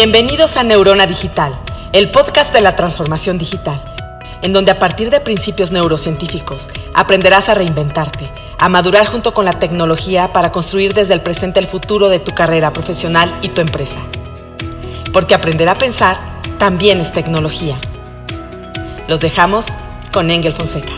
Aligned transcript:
Bienvenidos 0.00 0.56
a 0.56 0.62
Neurona 0.62 1.08
Digital, 1.08 1.52
el 1.92 2.12
podcast 2.12 2.54
de 2.54 2.60
la 2.60 2.76
transformación 2.76 3.36
digital, 3.36 3.82
en 4.42 4.52
donde 4.52 4.70
a 4.70 4.78
partir 4.78 5.10
de 5.10 5.18
principios 5.18 5.72
neurocientíficos 5.72 6.70
aprenderás 6.94 7.48
a 7.48 7.54
reinventarte, 7.54 8.30
a 8.60 8.68
madurar 8.68 9.08
junto 9.08 9.34
con 9.34 9.44
la 9.44 9.54
tecnología 9.54 10.32
para 10.32 10.52
construir 10.52 10.94
desde 10.94 11.14
el 11.14 11.20
presente 11.20 11.58
el 11.58 11.66
futuro 11.66 12.08
de 12.08 12.20
tu 12.20 12.32
carrera 12.32 12.70
profesional 12.70 13.28
y 13.42 13.48
tu 13.48 13.60
empresa. 13.60 13.98
Porque 15.12 15.34
aprender 15.34 15.68
a 15.68 15.74
pensar 15.74 16.16
también 16.60 17.00
es 17.00 17.12
tecnología. 17.12 17.76
Los 19.08 19.18
dejamos 19.18 19.66
con 20.12 20.30
Engel 20.30 20.52
Fonseca. 20.52 20.92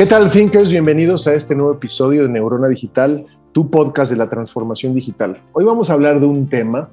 ¿Qué 0.00 0.06
tal, 0.06 0.30
Thinkers? 0.30 0.70
Bienvenidos 0.70 1.26
a 1.26 1.34
este 1.34 1.54
nuevo 1.54 1.74
episodio 1.74 2.22
de 2.22 2.30
Neurona 2.30 2.68
Digital, 2.68 3.26
tu 3.52 3.70
podcast 3.70 4.10
de 4.10 4.16
la 4.16 4.30
transformación 4.30 4.94
digital. 4.94 5.38
Hoy 5.52 5.66
vamos 5.66 5.90
a 5.90 5.92
hablar 5.92 6.20
de 6.20 6.24
un 6.24 6.48
tema, 6.48 6.88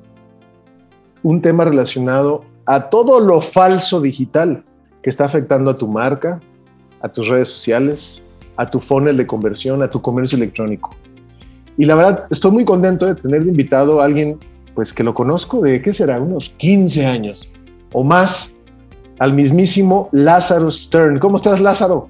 un 1.24 1.42
tema 1.42 1.64
relacionado 1.64 2.44
a 2.66 2.90
todo 2.90 3.22
lo 3.22 3.40
falso 3.40 4.02
digital 4.02 4.62
que 5.02 5.10
está 5.10 5.24
afectando 5.24 5.72
a 5.72 5.78
tu 5.78 5.88
marca, 5.88 6.42
a 7.00 7.08
tus 7.08 7.30
redes 7.30 7.48
sociales, 7.48 8.22
a 8.58 8.66
tu 8.66 8.82
funnel 8.82 9.16
de 9.16 9.26
conversión, 9.26 9.82
a 9.84 9.90
tu 9.90 10.02
comercio 10.02 10.36
electrónico. 10.36 10.90
Y 11.78 11.86
la 11.86 11.96
verdad, 11.96 12.26
estoy 12.30 12.52
muy 12.52 12.66
contento 12.66 13.05
de 13.05 13.16
tener 13.16 13.42
de 13.46 13.52
invitado 13.52 14.02
a 14.02 14.04
alguien 14.04 14.38
pues 14.76 14.92
que 14.92 15.05
lo 15.05 15.14
conozco 15.14 15.62
de, 15.62 15.82
¿qué 15.82 15.94
será? 15.94 16.20
Unos 16.20 16.50
15 16.50 17.05
años 17.05 17.54
o 17.94 18.04
más, 18.04 18.52
al 19.20 19.32
mismísimo 19.32 20.10
Lázaro 20.12 20.70
Stern. 20.70 21.20
¿Cómo 21.20 21.38
estás, 21.38 21.62
Lázaro? 21.62 22.10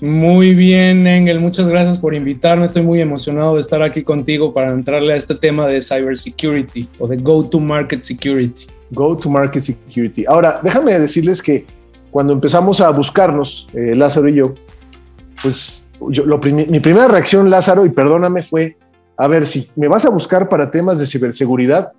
Muy 0.00 0.54
bien, 0.54 1.06
Engel, 1.06 1.40
muchas 1.40 1.68
gracias 1.68 1.98
por 1.98 2.14
invitarme. 2.14 2.66
Estoy 2.66 2.82
muy 2.82 3.00
emocionado 3.00 3.54
de 3.54 3.60
estar 3.60 3.82
aquí 3.82 4.02
contigo 4.02 4.52
para 4.52 4.72
entrarle 4.72 5.14
a 5.14 5.16
este 5.16 5.34
tema 5.34 5.66
de 5.66 5.80
cybersecurity 5.80 6.88
o 6.98 7.06
de 7.06 7.16
go-to-market 7.16 8.02
security. 8.02 8.66
Go-to-market 8.90 9.62
security. 9.62 10.24
Ahora, 10.26 10.60
déjame 10.62 10.98
decirles 10.98 11.40
que 11.40 11.64
cuando 12.10 12.32
empezamos 12.32 12.80
a 12.80 12.90
buscarnos, 12.90 13.66
eh, 13.74 13.94
Lázaro 13.94 14.28
y 14.28 14.34
yo, 14.34 14.54
pues 15.42 15.84
mi 16.00 16.80
primera 16.80 17.08
reacción, 17.08 17.48
Lázaro, 17.50 17.86
y 17.86 17.90
perdóname, 17.90 18.42
fue, 18.42 18.76
a 19.16 19.28
ver, 19.28 19.46
si 19.46 19.70
me 19.76 19.88
vas 19.88 20.04
a 20.04 20.10
buscar 20.10 20.48
para 20.48 20.70
temas 20.70 20.98
de 20.98 21.06
ciberseguridad, 21.06 21.92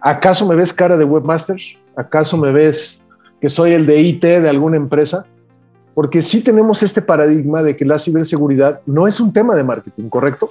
¿acaso 0.00 0.46
me 0.46 0.54
ves 0.54 0.72
cara 0.72 0.96
de 0.96 1.04
webmaster? 1.04 1.56
¿Acaso 1.96 2.36
me 2.36 2.52
ves 2.52 3.00
que 3.40 3.48
soy 3.48 3.72
el 3.72 3.86
de 3.86 4.00
IT 4.00 4.22
de 4.22 4.48
alguna 4.48 4.76
empresa? 4.76 5.26
Porque 6.00 6.22
sí 6.22 6.40
tenemos 6.40 6.82
este 6.82 7.02
paradigma 7.02 7.62
de 7.62 7.76
que 7.76 7.84
la 7.84 7.98
ciberseguridad 7.98 8.80
no 8.86 9.06
es 9.06 9.20
un 9.20 9.34
tema 9.34 9.54
de 9.54 9.62
marketing, 9.62 10.08
¿correcto? 10.08 10.50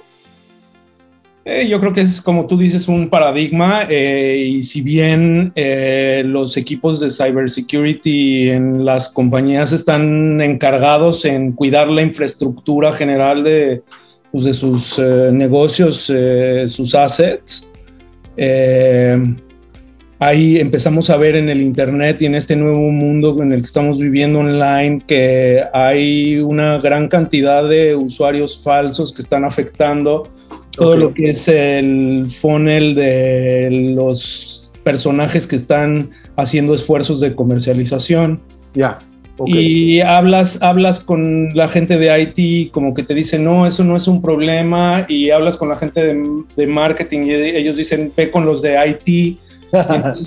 Eh, 1.44 1.66
yo 1.66 1.80
creo 1.80 1.92
que 1.92 2.02
es, 2.02 2.22
como 2.22 2.46
tú 2.46 2.56
dices, 2.56 2.86
un 2.86 3.10
paradigma 3.10 3.82
eh, 3.90 4.46
y 4.48 4.62
si 4.62 4.80
bien 4.80 5.50
eh, 5.56 6.22
los 6.24 6.56
equipos 6.56 7.00
de 7.00 7.10
cybersecurity 7.10 8.50
en 8.50 8.84
las 8.84 9.08
compañías 9.08 9.72
están 9.72 10.40
encargados 10.40 11.24
en 11.24 11.50
cuidar 11.50 11.88
la 11.88 12.02
infraestructura 12.02 12.92
general 12.92 13.42
de, 13.42 13.82
pues, 14.30 14.44
de 14.44 14.54
sus 14.54 15.00
negocios, 15.00 16.12
sus 16.66 16.94
assets, 16.94 17.72
ahí 20.20 20.58
empezamos 20.58 21.10
a 21.10 21.16
ver 21.16 21.34
en 21.34 21.48
el 21.48 21.60
Internet 21.62 22.20
y 22.20 22.26
en 22.26 22.34
este 22.34 22.54
nuevo 22.54 22.90
mundo 22.90 23.42
en 23.42 23.52
el 23.52 23.60
que 23.60 23.66
estamos 23.66 23.98
viviendo 23.98 24.40
online 24.40 24.98
que 25.06 25.62
hay 25.72 26.36
una 26.38 26.78
gran 26.78 27.08
cantidad 27.08 27.66
de 27.68 27.96
usuarios 27.96 28.62
falsos 28.62 29.12
que 29.12 29.22
están 29.22 29.44
afectando 29.44 30.28
todo 30.72 30.96
lo 30.96 31.14
que 31.14 31.30
es 31.30 31.48
el 31.48 32.26
funnel 32.30 32.94
de 32.94 33.94
los 33.96 34.70
personajes 34.84 35.46
que 35.46 35.56
están 35.56 36.10
haciendo 36.36 36.74
esfuerzos 36.74 37.20
de 37.20 37.34
comercialización. 37.34 38.40
Ya. 38.74 38.98
Y 39.46 40.00
hablas, 40.00 40.62
hablas 40.62 41.00
con 41.00 41.48
la 41.54 41.66
gente 41.68 41.98
de 41.98 42.22
IT 42.36 42.72
como 42.72 42.92
que 42.92 43.02
te 43.02 43.14
dicen, 43.14 43.44
no, 43.44 43.66
eso 43.66 43.84
no 43.84 43.96
es 43.96 44.06
un 44.06 44.20
problema. 44.20 45.06
Y 45.08 45.30
hablas 45.30 45.56
con 45.56 45.70
la 45.70 45.76
gente 45.76 46.04
de, 46.04 46.22
de 46.56 46.66
marketing 46.66 47.20
y 47.26 47.32
ellos 47.32 47.76
dicen, 47.76 48.12
ve 48.16 48.30
con 48.30 48.44
los 48.44 48.62
de 48.62 48.76
IT 48.86 49.38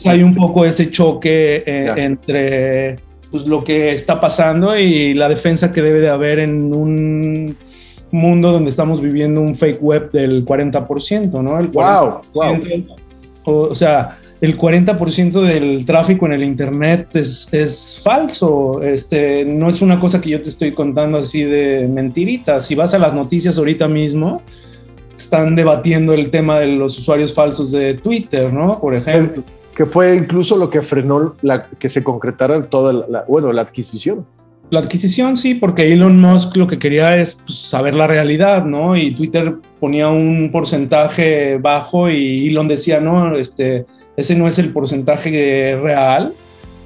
hay 0.06 0.24
un 0.24 0.36
poco 0.36 0.66
ese 0.66 0.90
choque 0.90 1.64
eh, 1.66 1.94
entre 1.98 2.98
pues, 3.32 3.46
lo 3.46 3.64
que 3.64 3.90
está 3.90 4.22
pasando 4.22 4.78
y 4.78 5.14
la 5.14 5.28
defensa 5.28 5.72
que 5.72 5.82
debe 5.82 6.02
de 6.02 6.10
haber 6.10 6.40
en 6.40 6.74
un 6.74 7.56
mundo 8.12 8.52
donde 8.52 8.70
estamos 8.70 9.02
viviendo 9.02 9.42
un 9.42 9.56
fake 9.56 9.82
web 9.82 10.12
del 10.12 10.46
40%, 10.46 11.42
¿no? 11.42 11.60
El 11.60 11.68
wow, 11.70 12.20
O, 13.46 13.76
sea, 13.76 14.18
el 14.40 14.58
40% 14.58 15.42
del 15.42 15.84
tráfico 15.84 16.28
en 16.28 16.34
el 16.34 16.44
Internet 16.44 17.08
es, 17.16 17.52
es, 17.52 18.00
falso. 18.04 18.82
Este, 18.84 19.46
no 19.46 19.68
es 19.68 19.82
una 19.82 20.00
cosa 20.00 20.22
que 20.22 20.30
yo 20.30 20.42
te 20.42 20.50
estoy 20.50 20.72
contando 20.72 21.18
así 21.18 21.44
de 21.44 21.88
mentiritas. 21.88 22.68
Si 22.68 22.76
vas 22.76 22.94
a 22.94 23.00
las 23.00 23.16
noticias 23.16 23.58
ahorita 23.58 23.88
mismo, 23.88 24.44
están 25.24 25.56
debatiendo 25.56 26.14
el 26.14 26.30
tema 26.30 26.60
de 26.60 26.68
los 26.68 26.98
usuarios 26.98 27.34
falsos 27.34 27.72
de 27.72 27.96
Twitter, 27.96 28.54
¿no? 28.54 28.80
Por 28.80 28.94
ejemplo. 28.94 29.44
Que 29.76 29.86
fue 29.86 30.16
incluso 30.16 30.56
lo 30.56 30.70
que 30.70 30.82
frenó 30.82 31.36
la, 31.42 31.64
que 31.64 31.90
se 31.90 32.04
concretara 32.04 32.64
toda 32.66 32.94
la, 32.94 33.26
bueno, 33.28 33.52
la 33.52 33.64
adquisición. 33.64 34.26
La 34.70 34.80
adquisición 34.80 35.36
sí, 35.36 35.56
porque 35.56 35.92
Elon 35.92 36.20
Musk 36.20 36.56
lo 36.58 36.68
que 36.68 36.80
quería 36.80 37.10
es 37.10 37.36
pues, 37.36 37.58
saber 37.58 37.94
la 37.96 38.08
realidad, 38.08 38.66
¿no? 38.66 38.96
Y 38.96 39.14
Twitter 39.14 39.56
ponía 39.80 40.10
un 40.10 40.50
porcentaje 40.52 41.58
bajo 41.58 42.10
y 42.10 42.48
Elon 42.48 42.68
decía, 42.68 43.00
no, 43.00 43.36
este, 43.36 43.86
ese 44.16 44.36
no 44.36 44.48
es 44.48 44.60
el 44.60 44.72
porcentaje 44.72 45.78
real. 45.82 46.34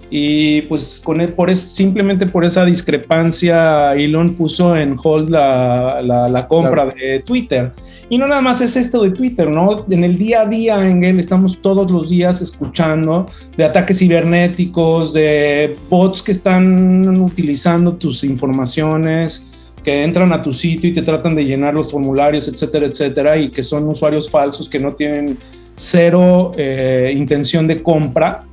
Y 0.10 0.62
pues 0.64 1.02
con 1.04 1.26
por 1.28 1.56
simplemente 1.56 2.26
por 2.26 2.46
esa 2.46 2.64
discrepancia, 2.64 3.94
Elon 3.94 4.36
puso 4.36 4.76
en 4.76 4.96
hold 5.02 5.30
la, 5.30 6.00
la, 6.02 6.48
compra 6.48 6.86
de 6.86 7.20
Twitter. 7.26 7.74
Y 8.10 8.18
no 8.18 8.26
nada 8.26 8.40
más 8.40 8.62
es 8.62 8.78
esto 8.78 9.04
de 9.04 9.12
Twitter, 9.12 9.50
¿no? 9.50 9.86
En 9.90 10.06
el 10.06 10.18
día 10.18 10.42
a 10.42 10.46
día, 10.46 10.90
en 10.90 11.04
él 11.04 11.20
estamos 11.20 11.62
todos 11.62 11.92
los 11.92 12.10
días 12.10 12.42
escuchando 12.42 13.26
de 13.58 13.66
ataques 13.66 14.00
cibernéticos, 14.00 15.12
de 15.12 15.76
bots 15.90 16.24
que 16.24 16.32
están 16.32 17.20
utilizando 17.20 17.96
tus 17.96 18.24
informaciones, 18.24 19.58
que 19.84 20.04
entran 20.04 20.32
a 20.32 20.42
tu 20.42 20.54
sitio 20.54 20.90
y 20.90 20.94
te 20.94 21.02
tratan 21.02 21.36
de 21.36 21.44
llenar 21.44 21.74
los 21.74 21.92
formularios, 21.92 22.48
etcétera, 22.48 22.88
etcétera, 22.88 23.38
y 23.38 23.50
que 23.50 23.64
son 23.64 23.88
usuarios 23.90 24.30
falsos 24.30 24.70
que 24.70 24.80
no 24.80 24.94
tienen 24.94 25.38
cero 25.76 26.52
eh, 26.58 27.14
intención 27.16 27.68
de 27.68 27.84
compra. 27.84 28.44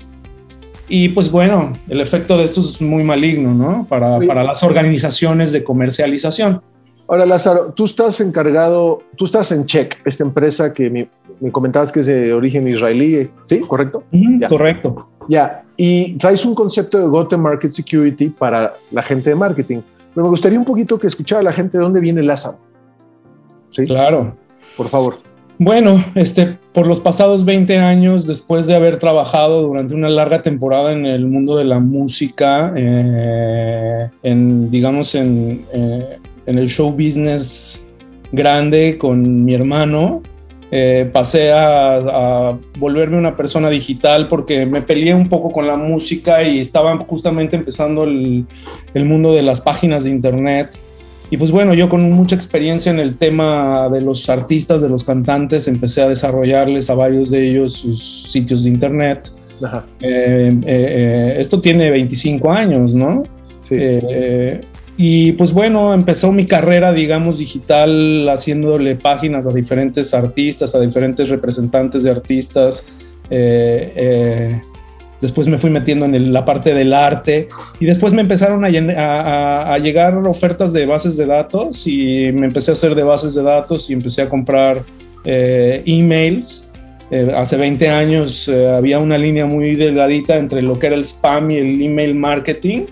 Y 0.88 1.08
pues 1.10 1.30
bueno, 1.30 1.72
el 1.88 2.00
efecto 2.00 2.36
de 2.36 2.44
esto 2.44 2.60
es 2.60 2.80
muy 2.80 3.04
maligno, 3.04 3.54
¿no? 3.54 3.86
Para, 3.88 4.18
para 4.20 4.44
las 4.44 4.62
organizaciones 4.62 5.52
de 5.52 5.64
comercialización. 5.64 6.60
Ahora, 7.06 7.26
Lázaro, 7.26 7.72
tú 7.74 7.84
estás 7.84 8.20
encargado, 8.20 9.02
tú 9.16 9.26
estás 9.26 9.52
en 9.52 9.66
Check, 9.66 9.98
esta 10.06 10.24
empresa 10.24 10.72
que 10.72 10.88
me, 10.90 11.08
comentabas 11.52 11.92
que 11.92 12.00
es 12.00 12.06
de 12.06 12.32
origen 12.32 12.66
israelí, 12.66 13.30
¿sí? 13.44 13.60
¿Correcto? 13.60 14.04
Correcto. 14.48 15.08
Ya, 15.28 15.64
y 15.76 16.16
traes 16.16 16.44
un 16.46 16.54
concepto 16.54 16.98
de 16.98 17.06
Go-to-Market 17.06 17.72
Security 17.72 18.28
para 18.30 18.72
la 18.90 19.02
gente 19.02 19.30
de 19.30 19.36
marketing. 19.36 19.80
Pero 20.14 20.24
me 20.24 20.30
gustaría 20.30 20.58
un 20.58 20.64
poquito 20.64 20.96
que 20.96 21.06
escuchara 21.06 21.40
a 21.40 21.44
la 21.44 21.52
gente 21.52 21.76
de 21.76 21.84
dónde 21.84 22.00
viene 22.00 22.22
Lázaro. 22.22 22.58
¿Sí? 23.72 23.86
Claro. 23.86 24.34
Por 24.76 24.88
favor. 24.88 25.18
Bueno, 25.58 26.04
este, 26.16 26.58
por 26.72 26.86
los 26.86 27.00
pasados 27.00 27.44
20 27.44 27.78
años, 27.78 28.26
después 28.26 28.66
de 28.66 28.74
haber 28.74 28.98
trabajado 28.98 29.62
durante 29.62 29.94
una 29.94 30.08
larga 30.08 30.42
temporada 30.42 30.92
en 30.92 31.06
el 31.06 31.26
mundo 31.26 31.56
de 31.56 31.64
la 31.64 31.78
música, 31.78 32.72
eh, 32.76 34.08
en, 34.24 34.70
digamos, 34.70 35.14
en, 35.14 35.64
eh, 35.72 36.18
en 36.46 36.58
el 36.58 36.68
show 36.68 36.90
business 36.90 37.92
grande 38.32 38.96
con 38.98 39.44
mi 39.44 39.54
hermano. 39.54 40.22
Eh, 40.70 41.08
pasé 41.12 41.52
a, 41.52 42.58
volverme 42.78 43.16
una 43.16 43.36
persona 43.36 43.70
digital 43.70 44.26
porque 44.26 44.66
me 44.66 44.82
peleé 44.82 45.14
un 45.14 45.28
poco 45.28 45.48
con 45.48 45.68
la 45.68 45.76
música 45.76 46.42
y 46.42 46.58
estaba 46.58 46.98
justamente 46.98 47.54
empezando 47.54 48.02
el, 48.02 48.44
el, 48.92 49.04
mundo 49.04 49.32
de 49.32 49.42
las 49.42 49.60
páginas 49.60 50.02
de 50.02 50.10
internet. 50.10 50.70
Y 51.34 51.36
pues 51.36 51.50
bueno, 51.50 51.74
yo 51.74 51.88
con 51.88 52.12
mucha 52.12 52.36
experiencia 52.36 52.92
en 52.92 53.00
el 53.00 53.16
tema 53.16 53.88
de 53.88 54.00
los 54.02 54.28
artistas, 54.28 54.80
de 54.80 54.88
los 54.88 55.02
cantantes, 55.02 55.66
empecé 55.66 56.00
a 56.02 56.08
desarrollarles 56.08 56.88
a 56.90 56.94
varios 56.94 57.28
de 57.30 57.48
ellos 57.48 57.72
sus 57.72 58.30
sitios 58.30 58.62
de 58.62 58.70
internet. 58.70 59.32
Eh, 60.00 60.60
eh, 60.64 61.36
esto 61.40 61.60
tiene 61.60 61.90
25 61.90 62.52
años, 62.52 62.94
¿no? 62.94 63.24
Sí, 63.62 63.74
sí. 63.98 64.06
Y 64.96 65.32
pues 65.32 65.52
bueno, 65.52 65.92
empezó 65.92 66.30
mi 66.30 66.46
carrera, 66.46 66.92
digamos, 66.92 67.38
digital, 67.38 68.28
haciéndole 68.28 68.94
páginas 68.94 69.44
a 69.48 69.52
diferentes 69.52 70.14
artistas, 70.14 70.76
a 70.76 70.80
diferentes 70.80 71.30
representantes 71.30 72.04
de 72.04 72.12
artistas, 72.12 72.84
eh, 73.28 73.92
eh, 73.96 74.62
después 75.24 75.48
me 75.48 75.56
fui 75.56 75.70
metiendo 75.70 76.04
en 76.04 76.32
la 76.34 76.44
parte 76.44 76.74
del 76.74 76.92
arte 76.92 77.48
y 77.80 77.86
después 77.86 78.12
me 78.12 78.20
empezaron 78.20 78.62
a, 78.62 79.78
llegar 79.78 80.14
ofertas 80.18 80.74
de 80.74 80.84
bases 80.84 81.16
de 81.16 81.24
datos 81.24 81.86
y 81.86 82.30
me 82.32 82.46
empecé 82.46 82.72
a 82.72 82.74
hacer 82.74 82.94
de 82.94 83.02
bases 83.02 83.34
de 83.34 83.42
datos 83.42 83.88
y 83.88 83.94
empecé 83.94 84.20
a 84.20 84.28
comprar 84.28 84.82
eh, 85.24 85.82
emails. 85.86 86.70
Eh, 87.10 87.32
hace 87.34 87.56
20 87.56 87.88
años 87.88 88.48
eh, 88.48 88.68
había 88.68 88.98
una 88.98 89.16
línea 89.16 89.46
muy 89.46 89.76
delgadita 89.76 90.36
entre 90.36 90.60
lo 90.60 90.78
que 90.78 90.88
era 90.88 90.96
el 90.96 91.06
spam 91.06 91.50
y 91.50 91.56
el 91.56 91.80
email 91.80 92.14
marketing. 92.14 92.82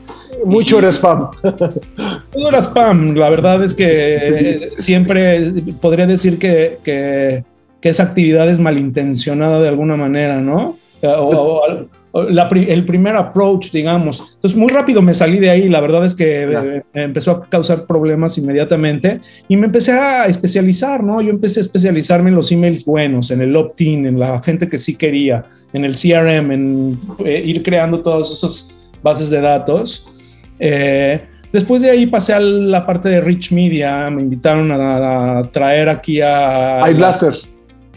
Mucho 0.47 0.79
era 0.79 0.91
spam. 0.91 1.29
Todo 2.33 2.49
era 2.49 2.63
spam. 2.63 3.15
La 3.15 3.29
verdad 3.29 3.63
es 3.63 3.75
que 3.75 4.71
siempre 4.79 5.53
podría 5.83 6.07
decir 6.07 6.39
que, 6.39 6.79
que, 6.83 7.45
que, 7.83 7.89
esa 7.91 8.05
actividad 8.05 8.49
es 8.49 8.59
malintencionada 8.59 9.61
de 9.61 9.69
alguna 9.69 9.97
manera, 9.97 10.41
¿no? 10.41 10.77
o, 11.03 11.87
el 12.15 12.85
primer 12.85 13.17
approach, 13.17 13.71
digamos. 13.73 14.35
Entonces, 14.35 14.59
muy 14.59 14.69
rápido 14.69 15.01
me 15.01 15.15
salí 15.15 15.39
de 15.39 15.51
ahí. 15.51 15.69
La 15.69 15.81
verdad 15.81 16.05
es 16.05 16.15
que 16.15 16.83
me 16.93 17.03
empezó 17.03 17.31
a 17.31 17.49
causar 17.49 17.87
problemas 17.87 18.37
inmediatamente 18.37 19.17
y 19.49 19.57
me 19.57 19.67
empecé 19.67 19.93
a 19.93 20.27
especializar, 20.27 21.03
¿no? 21.03 21.21
Yo 21.23 21.31
empecé 21.31 21.61
a 21.61 21.63
especializarme 21.63 22.31
en 22.31 22.37
los 22.37 22.53
emails 22.53 22.85
buenos, 22.85 23.31
en 23.31 23.41
el 23.41 23.57
opt-in, 23.57 24.07
en 24.07 24.19
la 24.19 24.43
gente 24.43 24.67
que 24.67 24.79
sí 24.79 24.97
quería, 24.97 25.45
en 25.73 25.85
el 25.85 25.95
CRM, 25.95 26.51
en 26.53 26.99
eh, 27.25 27.43
ir 27.45 27.63
creando 27.63 28.01
todas 28.01 28.31
esas 28.31 28.75
bases 29.03 29.31
de 29.31 29.41
datos. 29.41 30.09
Eh, 30.59 31.19
después 31.51 31.81
de 31.81 31.91
ahí 31.91 32.07
pasé 32.07 32.35
a 32.35 32.41
la 32.41 32.85
parte 32.85 33.09
de 33.09 33.21
Rich 33.21 33.53
Media. 33.53 34.11
Me 34.11 34.23
invitaron 34.23 34.71
a, 34.71 35.43
traer 35.51 35.89
aquí 35.89 36.21
a. 36.21 36.83
iBlaster. 36.91 37.52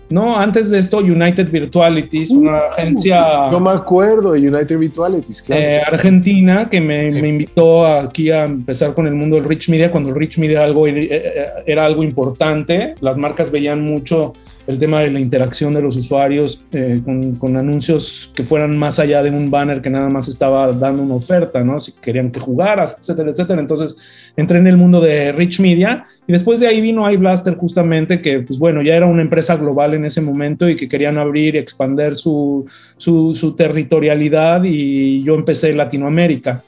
No, 0.10 0.38
antes 0.38 0.70
de 0.70 0.80
esto, 0.80 1.00
United 1.00 1.50
Virtualities, 1.50 2.30
una 2.30 2.52
uh, 2.52 2.72
agencia. 2.72 3.48
No 3.52 3.60
me 3.60 3.72
acuerdo 3.72 4.34
de 4.34 4.50
United 4.50 4.78
Virtualities, 4.78 5.42
claro. 5.42 5.62
Eh, 5.62 5.82
Argentina, 5.82 6.70
que 6.70 6.80
me, 6.80 7.08
invitó 7.08 7.86
aquí 7.86 8.30
a 8.30 8.46
empezar 8.46 8.94
con 8.94 9.08
el 9.08 9.16
mundo 9.16 9.38
del 9.38 9.46
Rich 9.46 9.70
Media, 9.70 9.92
cuando 9.92 10.10
el 10.10 10.16
Rich 10.16 10.38
Media 10.38 10.64
algo, 10.64 10.88
eh, 10.88 10.94
eh, 11.10 11.46
era 11.66 11.86
algo 11.86 12.04
importante. 12.04 12.96
Las 13.02 13.18
marcas 13.18 13.52
veían 13.52 13.82
mucho 13.82 14.34
el 14.68 14.80
tema 14.80 15.02
de 15.02 15.12
la 15.12 15.20
interacción 15.20 15.74
de 15.74 15.82
los 15.82 15.96
usuarios 15.96 16.66
eh, 16.74 17.00
con, 17.40 17.56
anuncios 17.56 18.32
que 18.36 18.44
fueran 18.44 18.78
más 18.78 19.00
allá 19.00 19.22
de 19.22 19.30
un 19.30 19.52
banner 19.52 19.82
que 19.82 19.90
nada 19.90 20.10
más 20.10 20.28
estaba 20.28 20.72
dando 20.72 21.04
una 21.04 21.16
oferta, 21.16 21.64
¿no? 21.64 21.80
Si 21.80 21.92
querían 21.94 22.32
que 22.32 22.40
jugaras, 22.40 22.98
etcétera, 23.00 23.30
etcétera. 23.30 23.62
Entonces 23.62 23.98
entré 24.36 24.58
en 24.58 24.68
el 24.68 24.78
mundo 24.78 25.00
de 25.00 25.32
Rich 25.32 25.60
Media 25.60 26.06
y 26.28 26.34
después 26.34 26.60
de 26.60 26.68
ahí 26.68 26.82
vino 26.82 27.10
iBlaster 27.10 27.56
justamente, 27.56 28.22
que 28.22 28.40
pues 28.40 28.58
bueno, 28.58 28.82
ya 28.82 28.96
era 28.96 29.06
una 29.06 29.22
empresa 29.22 29.56
global 29.56 29.94
en 29.94 30.06
ese 30.06 30.22
momento 30.22 30.68
y 30.68 30.76
que 30.76 30.90
querían 30.90 31.18
abrir 31.18 31.56
expander 31.56 32.16
su, 32.16 32.66
su, 32.98 33.36
su 33.36 33.56
territorialidad 33.56 34.64
y 34.64 35.24
yo 35.24 35.36
empecé 35.36 35.74
Latinoamérica. 35.74 36.64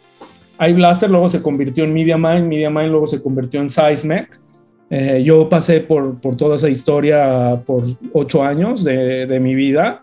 iBlaster 0.60 1.10
luego 1.10 1.30
se 1.30 1.42
convirtió 1.42 1.84
en 1.84 1.94
MediaMind, 1.94 2.48
MediaMind 2.48 2.92
luego 2.92 3.08
se 3.08 3.22
convirtió 3.22 3.60
en 3.60 3.70
Sizemec 3.70 4.40
eh, 4.90 5.22
yo 5.24 5.50
pasé 5.50 5.82
por, 5.82 6.20
por, 6.22 6.38
toda 6.38 6.56
esa 6.56 6.70
historia 6.70 7.52
por 7.66 7.84
ocho 8.14 8.44
años 8.44 8.84
de, 8.84 9.26
de, 9.26 9.40
mi 9.40 9.54
vida. 9.54 10.02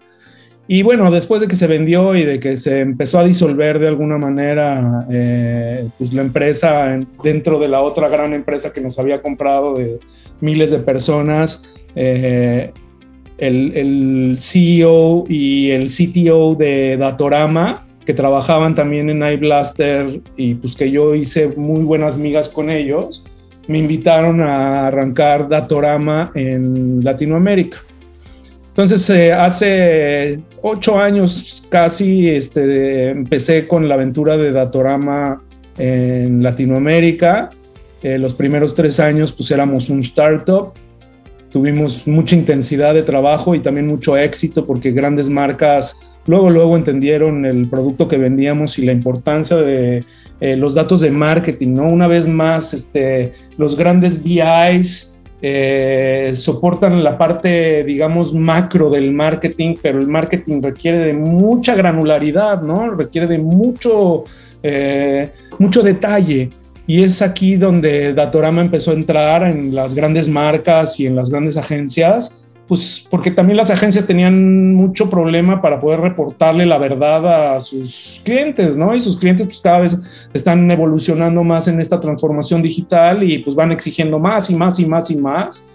Y 0.66 0.82
bueno, 0.82 1.10
después 1.10 1.40
de 1.40 1.48
que 1.48 1.56
se 1.56 1.66
vendió 1.66 2.14
y 2.14 2.25
de 2.25 2.40
que 2.40 2.56
se 2.58 2.81
empezó 2.81 3.19
a 3.19 3.25
disolver 3.25 3.78
de 3.78 3.88
alguna 3.88 4.19
manera 4.19 5.00
eh, 5.10 5.86
pues 5.98 6.12
la 6.12 6.22
empresa 6.22 6.98
dentro 7.22 7.58
de 7.58 7.69
la 7.69 7.82
otra 7.82 8.08
gran 8.08 8.32
empresa 8.32 8.72
que 8.72 8.81
nos 8.81 8.98
había 8.98 9.20
comprado 9.20 9.75
de 9.75 9.98
miles 10.40 10.70
de 10.70 10.78
personas, 10.78 11.70
eh, 11.96 12.72
el, 13.38 13.76
el, 13.76 14.36
CEO 14.38 15.25
y 15.28 15.70
el 15.70 15.88
CTO 15.88 16.54
de 16.54 16.96
Datorama, 16.98 17.86
que 18.06 18.14
trabajaban 18.14 18.75
también 18.75 19.10
en 19.10 19.22
iBlaster 19.22 20.20
y 20.36 20.54
pues 20.54 20.76
que 20.76 20.90
yo 20.90 21.14
hice 21.14 21.48
muy 21.56 21.84
buenas 21.84 22.16
migas 22.16 22.48
con 22.48 22.70
ellos, 22.70 23.25
me 23.69 23.78
invitaron 23.78 24.40
a 24.40 24.88
arrancar 24.88 25.49
Datorama 25.49 26.31
en 26.34 27.02
Latinoamérica. 27.02 27.78
Entonces, 28.69 29.08
eh, 29.11 29.32
hace 29.32 30.40
ocho 30.62 30.99
años 30.99 31.64
casi 31.69 32.28
este, 32.28 33.11
empecé 33.11 33.69
con 33.69 33.88
la 33.88 33.94
aventura 33.94 34.37
de 34.37 34.50
Datorama 34.50 35.40
en 35.78 36.43
Latinoamérica. 36.43 37.49
Eh, 38.02 38.19
los 38.19 38.34
primeros 38.34 38.75
tres 38.75 38.99
años, 38.99 39.31
pues 39.31 39.50
éramos 39.52 39.88
un 39.90 40.00
startup. 40.00 40.72
Tuvimos 41.50 42.08
mucha 42.08 42.34
intensidad 42.34 42.94
de 42.94 43.05
trabajo 43.05 43.55
y 43.55 43.60
también 43.60 43.87
mucho 43.87 44.17
éxito 44.17 44.64
porque 44.64 44.90
grandes 44.90 45.31
marcas 45.31 46.10
luego, 46.26 46.50
luego 46.50 46.76
entendieron 46.76 47.44
el 47.44 47.69
producto 47.69 48.09
que 48.09 48.19
vendíamos 48.19 48.79
y 48.79 48.87
la 48.87 48.93
importancia 48.93 49.56
de 49.56 50.00
eh, 50.41 50.56
los 50.56 50.75
datos 50.75 51.00
de 51.00 51.11
marketing, 51.11 51.75
¿no? 51.75 51.88
Una 51.88 52.06
vez 52.06 52.26
más, 52.26 52.75
este, 52.75 53.32
los 53.56 53.76
grandes 53.76 54.23
BIs 54.23 55.19
eh, 55.41 56.32
soportan 56.35 57.03
la 57.05 57.17
parte, 57.19 57.85
digamos, 57.85 58.35
macro 58.35 58.91
del 58.91 59.12
marketing, 59.12 59.75
pero 59.81 59.99
el 59.99 60.09
marketing 60.09 60.61
requiere 60.62 61.05
de 61.05 61.12
mucha 61.12 61.75
granularidad, 61.75 62.62
¿no? 62.62 62.91
Requiere 62.94 63.27
de 63.27 63.38
mucho, 63.38 64.25
eh, 64.62 65.31
mucho 65.59 65.82
detalle. 65.82 66.49
Y 66.87 67.03
es 67.03 67.23
aquí 67.23 67.56
donde 67.56 68.12
Datorama 68.12 68.61
empezó 68.61 68.91
a 68.91 68.94
entrar 68.94 69.43
en 69.44 69.75
las 69.75 69.94
grandes 69.94 70.29
marcas 70.29 71.00
y 71.00 71.06
en 71.06 71.17
las 71.17 71.31
grandes 71.31 71.56
agencias 71.56 72.44
pues 72.66 73.06
porque 73.11 73.31
también 73.31 73.56
las 73.56 73.70
agencias 73.70 74.06
tenían 74.06 74.75
mucho 74.75 75.11
problema 75.11 75.61
para 75.61 75.81
poder 75.81 76.00
reportarle 76.00 76.64
la 76.64 76.78
verdad 76.78 77.56
a 77.56 77.61
sus 77.61 78.20
clientes, 78.25 78.76
¿no? 78.76 78.94
Y 78.94 79.00
sus 79.00 79.19
clientes 79.19 79.46
pues 79.46 79.61
cada 79.61 79.81
vez 79.81 80.02
están 80.32 80.70
evolucionando 80.70 81.44
más 81.44 81.69
en 81.69 81.81
esta 81.81 82.00
transformación 82.00 82.62
digital 82.62 83.22
y 83.22 83.38
pues 83.38 83.55
van 83.55 83.72
exigiendo 83.72 84.19
más 84.19 84.49
y 84.50 84.55
más 84.55 84.78
y 84.78 84.87
más 84.87 85.11
y 85.11 85.16
más. 85.16 85.70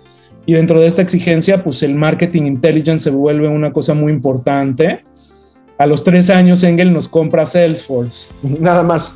Y 0.45 0.53
dentro 0.53 0.79
de 0.79 0.87
esta 0.87 1.03
exigencia, 1.03 1.63
pues 1.63 1.83
el 1.83 1.93
marketing 1.93 2.43
intelligence 2.43 3.03
se 3.03 3.09
vuelve 3.11 3.47
una 3.47 3.71
cosa 3.71 3.93
muy 3.93 4.11
importante 4.11 5.01
a 5.79 5.85
los 5.85 6.03
tres 6.03 6.29
años 6.29 6.61
Engel 6.63 6.91
nos 6.91 7.07
compra 7.07 7.45
Salesforce. 7.45 8.31
Nada 8.59 8.83
más. 8.83 9.13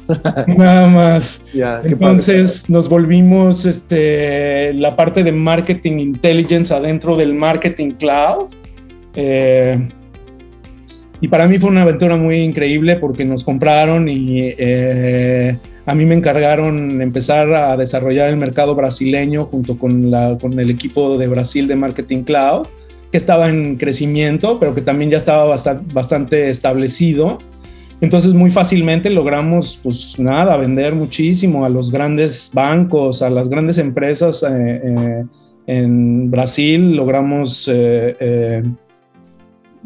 Nada 0.48 0.88
más. 0.90 1.46
Entonces 1.84 2.70
nos 2.70 2.88
volvimos 2.88 3.66
este, 3.66 4.74
la 4.74 4.96
parte 4.96 5.24
de 5.24 5.34
marketing 5.34 6.00
intelligence 6.00 6.74
adentro 6.74 7.18
del 7.18 7.34
marketing 7.34 7.90
cloud. 7.90 8.46
Eh, 9.14 9.78
y 11.20 11.28
para 11.28 11.48
mí 11.48 11.58
fue 11.60 11.70
una 11.70 11.84
aventura 11.84 12.16
muy 12.16 12.40
increíble 12.40 12.96
porque 12.96 13.26
nos 13.26 13.44
compraron 13.44 14.08
y 14.08 14.54
eh, 14.58 15.58
a 15.86 15.94
mí 15.94 16.06
me 16.06 16.16
encargaron 16.16 17.02
empezar 17.02 17.52
a 17.54 17.76
desarrollar 17.76 18.30
el 18.30 18.38
mercado 18.38 18.74
brasileño 18.74 19.46
junto 19.46 19.78
con, 19.78 20.10
la, 20.10 20.38
con 20.38 20.58
el 20.58 20.70
equipo 20.70 21.18
de 21.18 21.28
Brasil 21.28 21.68
de 21.68 21.76
Marketing 21.76 22.24
Cloud 22.24 22.68
que 23.14 23.18
estaba 23.18 23.48
en 23.48 23.76
crecimiento, 23.76 24.58
pero 24.60 24.74
que 24.74 24.82
también 24.82 25.12
ya 25.12 25.18
estaba 25.18 25.46
bastante, 25.94 26.50
establecido. 26.50 27.38
Entonces 28.02 28.34
muy 28.34 28.50
fácilmente 28.50 29.12
logramos, 29.12 29.80
pues 29.84 30.18
nada, 30.18 30.58
vender 30.58 30.96
muchísimo 30.96 31.64
a 31.64 31.70
los 31.70 31.92
grandes 31.92 32.50
bancos, 32.56 33.22
a 33.22 33.30
las 33.30 33.50
grandes 33.50 33.78
empresas 33.78 34.42
eh, 34.42 34.82
eh, 34.84 35.26
en 35.68 36.32
Brasil. 36.32 36.96
Logramos 36.96 37.70
eh, 37.72 38.64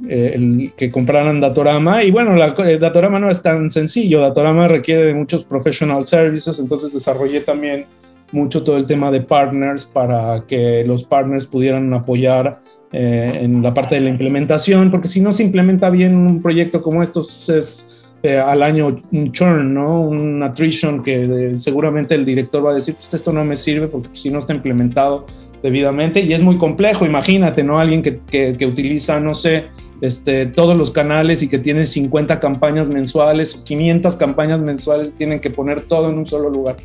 el, 0.07 0.71
que 0.77 0.89
compraran 0.89 1.41
Datorama. 1.41 2.05
Y 2.05 2.11
bueno, 2.11 2.33
la, 2.33 2.55
Datorama 2.79 3.19
no 3.19 3.29
es 3.29 3.41
tan 3.41 3.69
sencillo. 3.69 4.21
Datorama 4.21 4.69
requiere 4.69 5.03
de 5.03 5.13
muchos 5.13 5.43
professional 5.43 6.05
services, 6.05 6.59
entonces 6.59 6.93
desarrollé 6.93 7.41
también 7.41 7.83
mucho 8.31 8.63
todo 8.63 8.77
el 8.77 8.87
tema 8.87 9.11
de 9.11 9.19
partners 9.19 9.85
para 9.85 10.45
que 10.47 10.85
los 10.85 11.03
partners 11.03 11.45
pudieran 11.45 11.93
apoyar 11.93 12.51
eh, 12.93 13.39
en 13.41 13.61
la 13.61 13.73
parte 13.73 13.95
de 13.95 14.01
la 14.01 14.09
implementación, 14.09 14.89
porque 14.91 15.09
si 15.09 15.19
no 15.19 15.33
se 15.33 15.43
implementa 15.43 15.89
bien 15.89 16.15
un 16.15 16.41
proyecto 16.41 16.81
como 16.81 17.01
estos 17.01 17.49
es 17.49 17.99
eh, 18.23 18.37
al 18.37 18.63
año 18.63 18.97
un 19.11 19.31
churn, 19.31 19.73
¿no? 19.73 20.01
Un 20.01 20.41
attrition 20.41 21.03
que 21.03 21.49
eh, 21.49 21.53
seguramente 21.53 22.15
el 22.15 22.23
director 22.23 22.65
va 22.65 22.71
a 22.71 22.73
decir, 22.73 22.95
pues 22.95 23.13
esto 23.13 23.33
no 23.33 23.43
me 23.43 23.55
sirve 23.55 23.87
porque 23.87 24.09
si 24.13 24.29
no 24.29 24.39
está 24.39 24.53
implementado 24.53 25.25
debidamente 25.61 26.21
y 26.21 26.33
es 26.33 26.41
muy 26.41 26.57
complejo, 26.57 27.05
imagínate, 27.05 27.61
¿no? 27.63 27.77
Alguien 27.77 28.01
que, 28.01 28.19
que, 28.29 28.65
utiliza, 28.65 29.19
no 29.19 29.35
sé, 29.35 29.65
este, 30.01 30.45
todos 30.45 30.77
los 30.77 30.91
canales 30.91 31.43
y 31.43 31.49
que 31.49 31.59
tiene 31.59 31.85
50 31.85 32.39
campañas 32.39 32.87
mensuales 32.87 33.55
o 33.55 33.63
500 33.65 34.15
campañas 34.15 34.61
mensuales, 34.61 35.13
tienen 35.17 35.39
que 35.39 35.49
poner 35.49 35.81
todo 35.81 36.09
en 36.09 36.19
un 36.19 36.25
solo 36.25 36.49
lugar. 36.49 36.77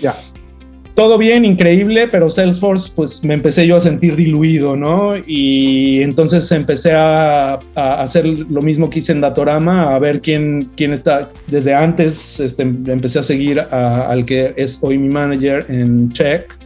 Ya 0.00 0.16
todo 0.94 1.18
bien, 1.18 1.44
increíble, 1.44 2.06
pero 2.08 2.30
Salesforce, 2.30 2.92
pues 2.94 3.24
me 3.24 3.34
empecé 3.34 3.66
yo 3.66 3.76
a 3.76 3.80
sentir 3.80 4.14
diluido, 4.14 4.76
¿no? 4.76 5.10
Y 5.26 6.02
entonces 6.02 6.50
empecé 6.52 6.92
a, 6.92 7.58
hacer 7.74 8.26
lo 8.26 8.60
mismo 8.60 8.88
que 8.88 9.00
hice 9.00 9.12
en 9.12 9.20
Datorama, 9.20 9.94
a 9.94 9.98
ver 9.98 10.20
quién, 10.20 10.70
quién 10.76 10.92
está. 10.92 11.30
Desde 11.48 11.74
antes 11.74 12.38
este, 12.38 12.62
empecé 12.62 13.18
a 13.18 13.22
seguir 13.24 13.60
al 13.60 14.24
que 14.24 14.54
es 14.56 14.78
hoy 14.82 14.98
mi 14.98 15.08
manager 15.08 15.66
en 15.68 16.08
Check 16.10 16.56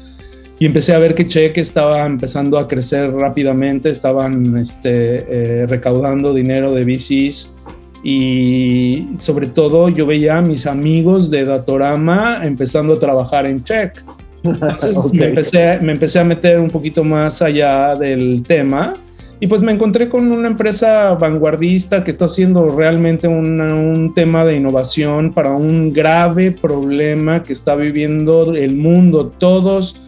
y 0.59 0.67
empecé 0.67 0.93
a 0.93 0.99
ver 0.99 1.15
que 1.15 1.27
Check 1.27 1.57
estaba 1.57 2.05
empezando 2.05 2.59
a 2.59 2.67
crecer 2.67 3.13
rápidamente, 3.13 3.91
estaban 3.91 4.59
este, 4.59 5.63
eh, 5.63 5.67
recaudando 5.67 6.35
dinero 6.35 6.73
de 6.73 6.85
VCs 6.85 7.55
y 8.03 9.09
sobre 9.17 9.47
todo 9.47 9.89
yo 9.89 10.07
veía 10.07 10.39
a 10.39 10.43
mis 10.43 10.67
amigos 10.67 11.31
de 11.31 11.45
Datorama 11.45 12.41
empezando 12.45 12.95
a 12.95 12.99
trabajar 12.99 13.47
en 13.47 13.63
Check. 13.65 14.05
Entonces 14.53 14.97
me, 15.13 15.27
empecé, 15.27 15.79
me 15.81 15.93
empecé 15.93 16.19
a 16.19 16.25
meter 16.25 16.59
un 16.59 16.71
poquito 16.71 17.05
más 17.05 17.43
allá 17.43 17.95
del 17.95 18.43
tema. 18.43 18.93
Y 19.41 19.47
pues 19.47 19.63
me 19.63 19.71
encontré 19.71 20.09
con 20.09 20.33
una 20.33 20.49
empresa 20.49 21.15
vanguardista 21.15 22.03
que 22.03 22.11
está 22.11 22.25
haciendo 22.25 22.69
realmente 22.69 23.29
un 23.29 24.13
tema 24.15 24.45
de 24.45 24.57
innovación 24.57 25.33
para 25.33 25.53
un 25.53 25.93
grave 25.93 26.51
problema 26.51 27.41
que 27.41 27.53
está 27.53 27.77
viviendo 27.77 28.53
el 28.57 28.77
mundo. 28.77 29.33
Todos, 29.39 30.03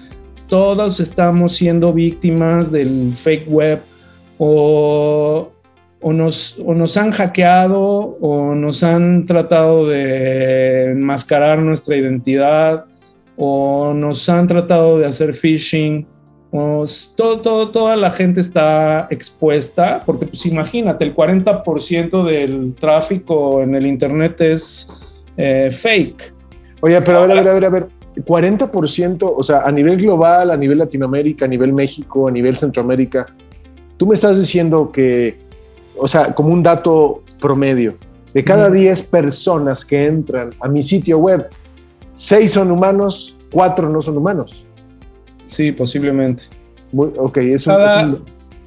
todos 0.49 0.99
estamos 0.99 1.55
siendo 1.55 1.93
víctimas 1.93 2.73
del 2.73 3.13
fake 3.15 3.47
web 3.47 3.81
o, 4.39 5.53
o, 6.01 6.13
nos, 6.13 6.59
o 6.65 6.75
nos 6.75 6.97
han 6.97 7.13
hackeado 7.13 7.79
o 8.21 8.57
nos 8.57 8.83
han 8.83 9.27
tratado 9.27 9.87
de 9.87 10.91
enmascarar 10.91 11.61
nuestra 11.61 11.97
identidad 11.97 12.87
o 13.43 13.95
nos 13.95 14.29
han 14.29 14.47
tratado 14.47 14.99
de 14.99 15.07
hacer 15.07 15.33
phishing 15.33 16.07
todo, 16.51 17.41
todo, 17.41 17.71
toda 17.71 17.97
la 17.97 18.11
gente 18.11 18.41
está 18.41 19.07
expuesta, 19.11 20.03
porque 20.05 20.27
pues 20.27 20.45
imagínate, 20.47 21.05
el 21.05 21.15
40% 21.15 22.25
del 22.25 22.75
tráfico 22.75 23.63
en 23.63 23.75
el 23.77 23.87
Internet 23.87 24.41
es 24.41 25.01
eh, 25.37 25.71
fake. 25.73 26.35
Oye, 26.83 27.01
pero 27.03 27.19
a 27.19 27.27
ver, 27.27 27.31
a 27.31 27.35
ver, 27.35 27.49
a 27.49 27.55
ver, 27.55 27.65
a 27.65 27.69
ver, 27.69 27.89
40%, 28.17 29.33
o 29.37 29.43
sea, 29.43 29.61
a 29.61 29.71
nivel 29.71 29.97
global, 29.97 30.51
a 30.51 30.57
nivel 30.57 30.79
Latinoamérica, 30.79 31.45
a 31.45 31.49
nivel 31.49 31.73
México, 31.73 32.29
a 32.29 32.31
nivel 32.31 32.57
Centroamérica, 32.57 33.25
tú 33.97 34.07
me 34.07 34.15
estás 34.15 34.39
diciendo 34.39 34.91
que, 34.91 35.37
o 35.99 36.09
sea, 36.09 36.35
como 36.35 36.53
un 36.53 36.63
dato 36.63 37.23
promedio, 37.39 37.95
de 38.35 38.45
cada 38.45 38.71
10 38.71 39.05
personas 39.05 39.85
que 39.85 40.05
entran 40.05 40.51
a 40.61 40.69
mi 40.69 40.83
sitio 40.83 41.19
web, 41.19 41.49
6 42.21 42.53
son 42.53 42.71
humanos, 42.71 43.35
4 43.51 43.89
no 43.89 44.03
son 44.03 44.19
humanos. 44.19 44.63
Sí, 45.47 45.73
posiblemente. 45.73 46.45
ok, 46.93 47.39
eso 47.39 47.71
cada, 47.75 48.19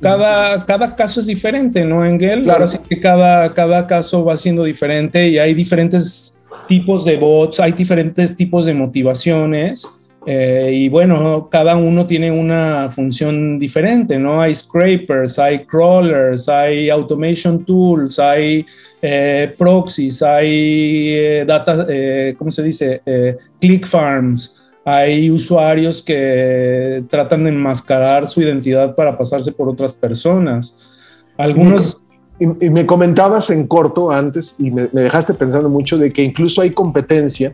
cada, 0.02 0.66
cada, 0.66 0.96
caso 0.96 1.20
es 1.20 1.28
diferente, 1.28 1.86
¿no, 1.86 2.04
Engel? 2.04 2.42
Claro. 2.42 2.54
Ahora 2.54 2.68
sí 2.68 2.80
que 2.90 3.00
cada, 3.00 3.54
cada 3.54 3.86
caso 3.86 4.26
va 4.26 4.38
siendo 4.38 4.64
diferente 4.64 5.28
y 5.28 5.38
hay 5.38 5.54
diferentes 5.54 6.44
tipos 6.68 7.06
de 7.06 7.16
bots, 7.18 7.60
hay 7.60 7.74
diferentes 7.74 8.36
tipos 8.36 8.66
de 8.66 8.74
motivaciones. 8.74 9.88
Eh, 10.26 10.72
y 10.74 10.90
bueno, 10.90 11.48
cada 11.52 11.76
uno 11.76 12.08
tiene 12.08 12.32
una 12.32 12.90
función 12.90 13.60
diferente, 13.60 14.18
¿no? 14.18 14.42
Hay 14.42 14.56
scrapers, 14.56 15.38
hay 15.38 15.64
crawlers, 15.66 16.50
hay 16.50 16.90
automation 16.90 17.64
tools, 17.64 18.18
hay 18.18 18.66
eh, 19.04 19.54
proxies, 19.58 20.24
hay 20.24 21.14
eh, 21.14 21.46
data, 21.46 21.86
¿cómo 22.38 22.50
se 22.50 22.64
dice? 22.64 23.02
click 23.60 23.86
farms 23.86 24.64
hay 24.86 25.30
usuarios 25.30 26.02
que 26.02 27.04
tratan 27.08 27.46
de 27.46 27.52
enmascarar 27.52 28.28
su 28.28 28.42
identidad 28.42 28.96
para 28.96 29.18
pasarse 29.18 29.52
por 29.52 29.70
otras 29.70 29.94
personas. 29.94 30.82
Algunos... 31.38 32.00
Y, 32.40 32.48
me 32.48 32.86
comentabas 32.86 33.52
en 33.52 33.68
corto 33.68 34.12
antes 34.12 34.56
y 34.58 34.72
me, 34.72 34.88
dejaste 34.88 35.34
pensando 35.36 35.70
mucho 35.70 35.98
de 35.98 36.10
que 36.10 36.24
incluso 36.24 36.62
hay 36.62 36.72
competencia 36.72 37.54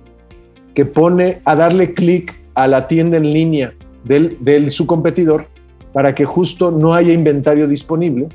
que 0.74 0.86
pone 0.86 1.41
a 1.44 1.56
darle 1.56 1.94
clic 1.94 2.34
a 2.56 2.65
la 2.65 2.88
tienda 2.88 3.18
en 3.18 3.32
línea 3.32 3.74
del 4.06 4.72
su 4.72 4.88
competidor 4.88 5.46
para 5.94 6.15
que 6.15 6.25
justo 6.25 6.72
no 6.72 6.96
haya 6.96 7.13
inventario 7.13 7.68
disponible 7.68 8.29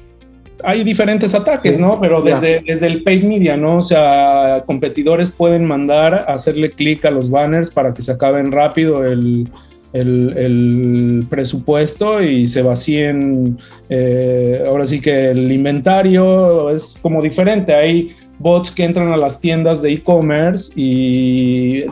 hay 0.63 0.85
diferentes 0.85 1.35
ataques, 1.35 1.79
¿no? 1.79 1.99
Pero 2.01 2.23
desde, 2.23 2.63
desde 2.67 2.87
el 2.87 3.03
paid 3.03 3.25
media, 3.25 3.57
¿no? 3.57 3.79
O 3.79 3.83
sea, 3.83 4.63
competidores 4.67 5.31
pueden 5.31 5.65
mandar, 5.65 6.25
hacerle 6.29 6.69
clic 6.69 7.05
a 7.05 7.11
los 7.11 7.31
banners 7.31 7.71
para 7.71 7.93
que 7.93 8.03
se 8.03 8.13
acaben 8.13 8.53
rápido 8.53 9.05
el, 9.05 9.49
el, 9.93 11.27
presupuesto 11.29 12.23
y 12.23 12.47
se 12.47 12.63
vacíen. 12.63 13.59
Eh, 13.89 14.65
ahora 14.71 14.87
sí 14.87 15.01
que 15.01 15.31
el 15.31 15.51
inventario 15.51 16.69
es 16.69 16.99
como 17.01 17.21
diferente. 17.21 17.75
Hay 17.75 18.13
bots 18.39 18.71
que 18.71 18.85
entran 18.85 19.13
a 19.13 19.17
las 19.17 19.41
tiendas 19.41 19.83
de 19.83 19.93
e-commerce 19.93 20.73
y 20.77 21.85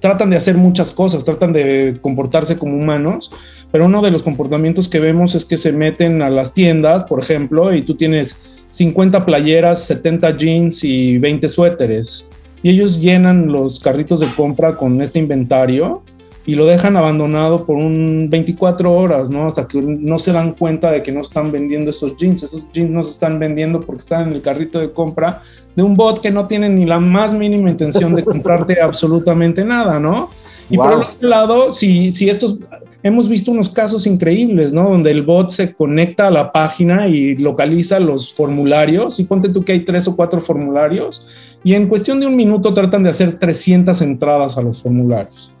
tratan 0.00 0.30
de 0.30 0.36
hacer 0.36 0.56
muchas 0.56 0.90
cosas, 0.90 1.24
tratan 1.24 1.52
de 1.52 1.96
comportarse 2.00 2.58
como 2.58 2.76
humanos 2.76 3.30
pero 3.72 3.86
uno 3.86 4.02
de 4.02 4.10
los 4.10 4.22
comportamientos 4.22 4.88
que 4.88 5.00
vemos 5.00 5.34
es 5.34 5.44
que 5.44 5.56
se 5.56 5.72
meten 5.72 6.22
a 6.22 6.30
las 6.30 6.52
tiendas, 6.52 7.04
por 7.04 7.20
ejemplo, 7.20 7.72
y 7.74 7.82
tú 7.82 7.94
tienes 7.94 8.64
50 8.70 9.24
playeras, 9.24 9.84
70 9.84 10.36
jeans 10.36 10.84
y 10.84 11.18
20 11.18 11.48
suéteres. 11.48 12.30
Y 12.62 12.70
ellos 12.70 13.00
llenan 13.00 13.50
los 13.52 13.80
carritos 13.80 14.20
de 14.20 14.32
compra 14.34 14.76
con 14.76 15.00
este 15.00 15.18
inventario 15.18 16.02
y 16.46 16.54
lo 16.56 16.66
dejan 16.66 16.96
abandonado 16.96 17.64
por 17.64 17.76
un 17.76 18.28
24 18.28 18.92
horas, 18.92 19.30
¿no? 19.30 19.46
Hasta 19.46 19.68
que 19.68 19.80
no 19.80 20.18
se 20.18 20.32
dan 20.32 20.52
cuenta 20.52 20.90
de 20.90 21.02
que 21.02 21.12
no 21.12 21.20
están 21.20 21.52
vendiendo 21.52 21.90
esos 21.90 22.16
jeans. 22.16 22.42
Esos 22.42 22.66
jeans 22.72 22.90
no 22.90 23.02
se 23.02 23.12
están 23.12 23.38
vendiendo 23.38 23.80
porque 23.80 24.00
están 24.00 24.28
en 24.28 24.34
el 24.34 24.42
carrito 24.42 24.78
de 24.78 24.90
compra 24.90 25.42
de 25.76 25.82
un 25.82 25.96
bot 25.96 26.20
que 26.20 26.30
no 26.30 26.46
tiene 26.48 26.68
ni 26.68 26.86
la 26.86 26.98
más 26.98 27.34
mínima 27.34 27.70
intención 27.70 28.14
de 28.14 28.24
comprarte 28.24 28.80
absolutamente 28.80 29.64
nada, 29.64 30.00
¿no? 30.00 30.28
Y 30.70 30.76
por 30.76 30.92
el 30.92 30.98
otro 31.00 31.28
lado, 31.28 31.72
si, 31.72 32.12
si 32.12 32.30
estos, 32.30 32.56
hemos 33.02 33.28
visto 33.28 33.50
unos 33.50 33.70
casos 33.70 34.06
increíbles, 34.06 34.72
¿no? 34.72 34.88
Donde 34.90 35.10
el 35.10 35.22
bot 35.22 35.50
se 35.50 35.72
conecta 35.72 36.26
a 36.26 36.30
la 36.30 36.52
página 36.52 37.08
y 37.08 37.36
localiza 37.36 38.00
los 38.00 38.32
formularios 38.32 39.18
y 39.20 39.24
ponte 39.24 39.48
tú 39.48 39.62
que 39.62 39.72
hay 39.72 39.80
tres 39.80 40.06
o 40.08 40.16
cuatro 40.16 40.40
formularios 40.40 41.26
y 41.62 41.74
en 41.74 41.86
cuestión 41.86 42.20
de 42.20 42.26
un 42.26 42.36
minuto 42.36 42.72
tratan 42.72 43.02
de 43.02 43.10
hacer 43.10 43.38
300 43.38 44.00
entradas 44.02 44.56
a 44.56 44.62
los 44.62 44.82
formularios. 44.82 45.52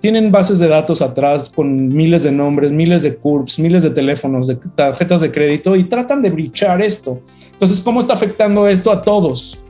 Tienen 0.00 0.32
bases 0.32 0.58
de 0.58 0.66
datos 0.66 1.00
atrás 1.00 1.48
con 1.48 1.88
miles 1.88 2.24
de 2.24 2.32
nombres, 2.32 2.72
miles 2.72 3.04
de 3.04 3.16
CURPS, 3.16 3.60
miles 3.60 3.84
de 3.84 3.90
teléfonos, 3.90 4.48
de 4.48 4.56
tarjetas 4.74 5.20
de 5.20 5.30
crédito 5.30 5.76
y 5.76 5.84
tratan 5.84 6.22
de 6.22 6.30
brichar 6.30 6.82
esto. 6.82 7.20
Entonces, 7.52 7.80
¿cómo 7.80 8.00
está 8.00 8.14
afectando 8.14 8.66
esto 8.66 8.90
a 8.90 9.00
todos? 9.02 9.61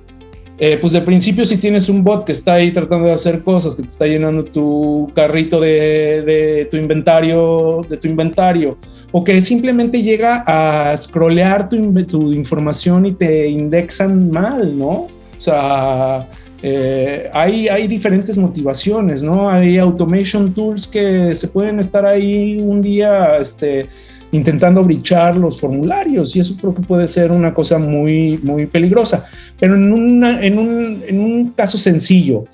Eh, 0.59 0.78
pues 0.80 0.92
de 0.92 1.00
principio 1.00 1.44
si 1.44 1.56
tienes 1.56 1.88
un 1.88 2.04
bot 2.04 2.25
que 2.25 2.32
está 2.32 2.54
ahí 2.54 2.73
tratando 2.73 3.06
de 3.06 3.14
hacer 3.14 3.42
cosas, 3.42 3.75
que 3.75 3.82
te 3.82 3.88
está 3.88 4.06
llenando 4.06 4.44
tu 4.44 5.06
carrito 5.14 5.59
de, 5.59 6.68
tu 6.71 6.76
inventario, 6.76 7.80
de 7.88 7.97
tu 7.97 8.06
inventario, 8.06 8.76
o 9.11 9.25
que 9.25 9.40
simplemente 9.40 10.02
llega 10.02 10.44
a 10.47 10.97
scrollear 10.97 11.68
tu, 11.68 11.92
tu 12.04 12.32
información 12.32 13.06
y 13.06 13.12
te 13.12 13.49
indexan 13.49 14.30
mal, 14.30 14.78
¿no? 14.78 14.90
O 14.90 15.11
sea, 15.38 16.28
eh, 16.62 17.28
hay, 17.32 17.66
hay 17.66 17.88
diferentes 17.88 18.38
motivaciones, 18.38 19.23
¿no? 19.23 19.50
Hay 19.50 19.78
automation 19.78 20.54
tools 20.54 20.87
que 20.87 21.35
se 21.35 21.49
pueden 21.49 21.80
estar 21.80 22.06
ahí 22.06 22.59
un 22.61 22.80
día, 22.80 23.38
este, 23.40 23.88
intentando 24.32 24.82
brichar 24.82 25.36
los 25.36 25.60
formularios 25.60 26.34
y 26.34 26.40
eso 26.40 26.56
creo 26.58 26.74
que 26.74 26.82
puede 26.82 27.06
ser 27.06 27.30
una 27.30 27.54
cosa 27.54 27.78
muy, 27.78 28.40
muy 28.42 28.66
peligrosa. 28.66 29.26
Pero 29.60 29.76
en, 29.76 29.92
una, 29.92 30.42
en, 30.44 30.58
un, 30.58 31.00
en 31.06 31.20
un 31.20 31.50
caso 31.50 31.78
sencillo, 31.78 32.44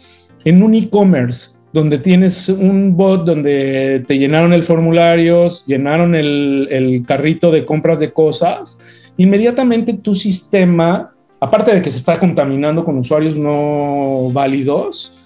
en 0.44 0.62
un 0.62 0.75
e-commerce, 0.75 1.58
donde 1.73 1.99
tienes 1.99 2.49
un 2.49 2.97
bot 2.97 3.25
donde 3.25 4.04
te 4.06 4.18
llenaron 4.18 4.52
el 4.52 4.64
formulario, 4.64 5.49
llenaron 5.66 6.14
el, 6.14 6.68
el 6.70 7.04
carrito 7.06 7.50
de 7.50 7.64
compras 7.64 8.00
de 8.00 8.11
cosas, 8.11 8.80
inmediatamente 9.16 9.92
tu 9.92 10.14
sistema, 10.14 11.12
aparte 11.38 11.75
de 11.75 11.82
que 11.82 11.90
se 11.90 11.99
está 11.99 12.18
contaminando 12.18 12.85
con 12.85 12.99
usuarios 12.99 13.37
no 13.37 14.30
válidos, 14.32 15.18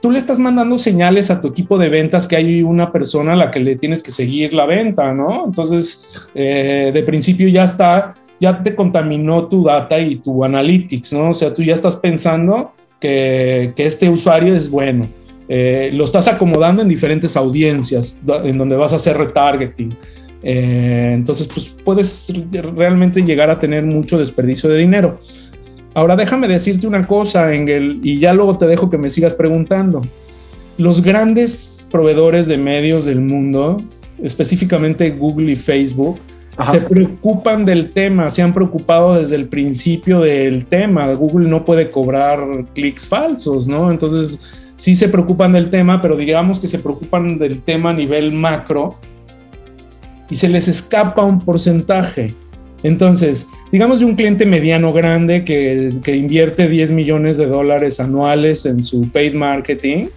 tú 0.00 0.10
le 0.10 0.18
estás 0.18 0.38
mandando 0.38 0.78
señales 0.78 1.30
a 1.30 1.40
tu 1.40 1.48
equipo 1.48 1.78
de 1.78 1.88
ventas 1.88 2.26
que 2.26 2.36
hay 2.36 2.62
una 2.62 2.92
persona 2.92 3.32
a 3.32 3.36
la 3.36 3.50
que 3.50 3.60
le 3.60 3.76
tienes 3.76 4.02
que 4.02 4.10
seguir 4.10 4.52
la 4.52 4.66
venta, 4.66 5.12
¿no? 5.12 5.44
Entonces, 5.46 6.06
eh, 6.34 6.90
de 6.92 7.02
principio 7.02 7.48
ya 7.48 7.64
está, 7.64 8.14
ya 8.40 8.62
te 8.62 8.74
contaminó 8.74 9.46
tu 9.46 9.64
data 9.64 9.98
y 9.98 10.16
tu 10.16 10.44
analytics, 10.44 11.12
¿no? 11.12 11.30
O 11.30 11.34
sea, 11.34 11.54
tú 11.54 11.62
ya 11.62 11.74
estás 11.74 11.96
pensando 11.96 12.72
que, 13.00 13.72
este 13.76 14.08
usuario 14.08 14.54
es 14.54 14.70
bueno. 14.70 15.06
Eh, 15.48 15.90
lo 15.92 16.04
estás 16.04 16.28
acomodando 16.28 16.82
en 16.82 16.88
diferentes 16.88 17.36
audiencias 17.36 18.22
en 18.44 18.56
donde 18.56 18.76
vas 18.76 18.92
a 18.92 18.96
hacer 18.96 19.16
retargeting. 19.18 19.94
Eh, 20.42 21.12
entonces, 21.14 21.48
pues 21.48 21.72
puedes 21.84 22.32
realmente 22.76 23.20
llegar 23.22 23.50
a 23.50 23.60
tener 23.60 23.84
mucho 23.84 24.18
desperdicio 24.18 24.68
de 24.70 24.78
dinero. 24.78 25.18
Ahora 25.94 26.16
déjame 26.16 26.48
decirte 26.48 26.86
una 26.86 27.06
cosa, 27.06 27.52
Engel, 27.52 28.00
y 28.02 28.18
ya 28.18 28.32
luego 28.32 28.56
te 28.56 28.66
dejo 28.66 28.88
que 28.88 28.98
me 28.98 29.10
sigas 29.10 29.34
preguntando. 29.34 30.02
Los 30.78 31.02
grandes 31.02 31.86
proveedores 31.90 32.46
de 32.46 32.56
medios 32.56 33.06
del 33.06 33.20
mundo, 33.20 33.76
específicamente 34.22 35.10
Google 35.10 35.52
y 35.52 35.56
Facebook, 35.56 36.18
se 36.70 36.80
preocupan 36.80 37.64
del 37.64 37.90
tema, 37.90 38.28
se 38.28 38.42
han 38.42 38.52
preocupado 38.52 39.14
desde 39.14 39.36
el 39.36 39.48
principio 39.48 40.20
del 40.20 40.66
tema. 40.66 41.12
Google 41.14 41.48
no 41.48 41.64
puede 41.64 41.90
cobrar 41.90 42.40
clics 42.74 43.06
falsos, 43.06 43.66
¿no? 43.66 43.90
Entonces, 43.90 44.40
sí 44.76 44.94
se 44.94 45.08
preocupan 45.08 45.52
del 45.52 45.70
tema, 45.70 46.00
pero 46.02 46.16
digamos 46.16 46.60
que 46.60 46.68
se 46.68 46.78
preocupan 46.78 47.38
del 47.38 47.62
tema 47.62 47.90
a 47.90 47.94
nivel 47.94 48.34
macro 48.34 48.96
y 50.28 50.36
se 50.36 50.48
les 50.48 50.68
escapa 50.68 51.22
un 51.22 51.40
porcentaje. 51.40 52.34
Entonces, 52.82 53.48
digamos, 53.72 54.00
de 54.00 54.04
un 54.04 54.14
cliente 54.14 54.44
mediano 54.44 54.92
grande 54.92 55.44
que, 55.44 55.90
que, 56.04 56.14
invierte 56.14 56.68
10 56.68 56.92
millones 56.92 57.38
de 57.38 57.46
dólares 57.46 57.98
anuales 58.00 58.66
en 58.66 58.82
su 58.82 59.10
paid 59.10 59.34
marketing 59.34 60.08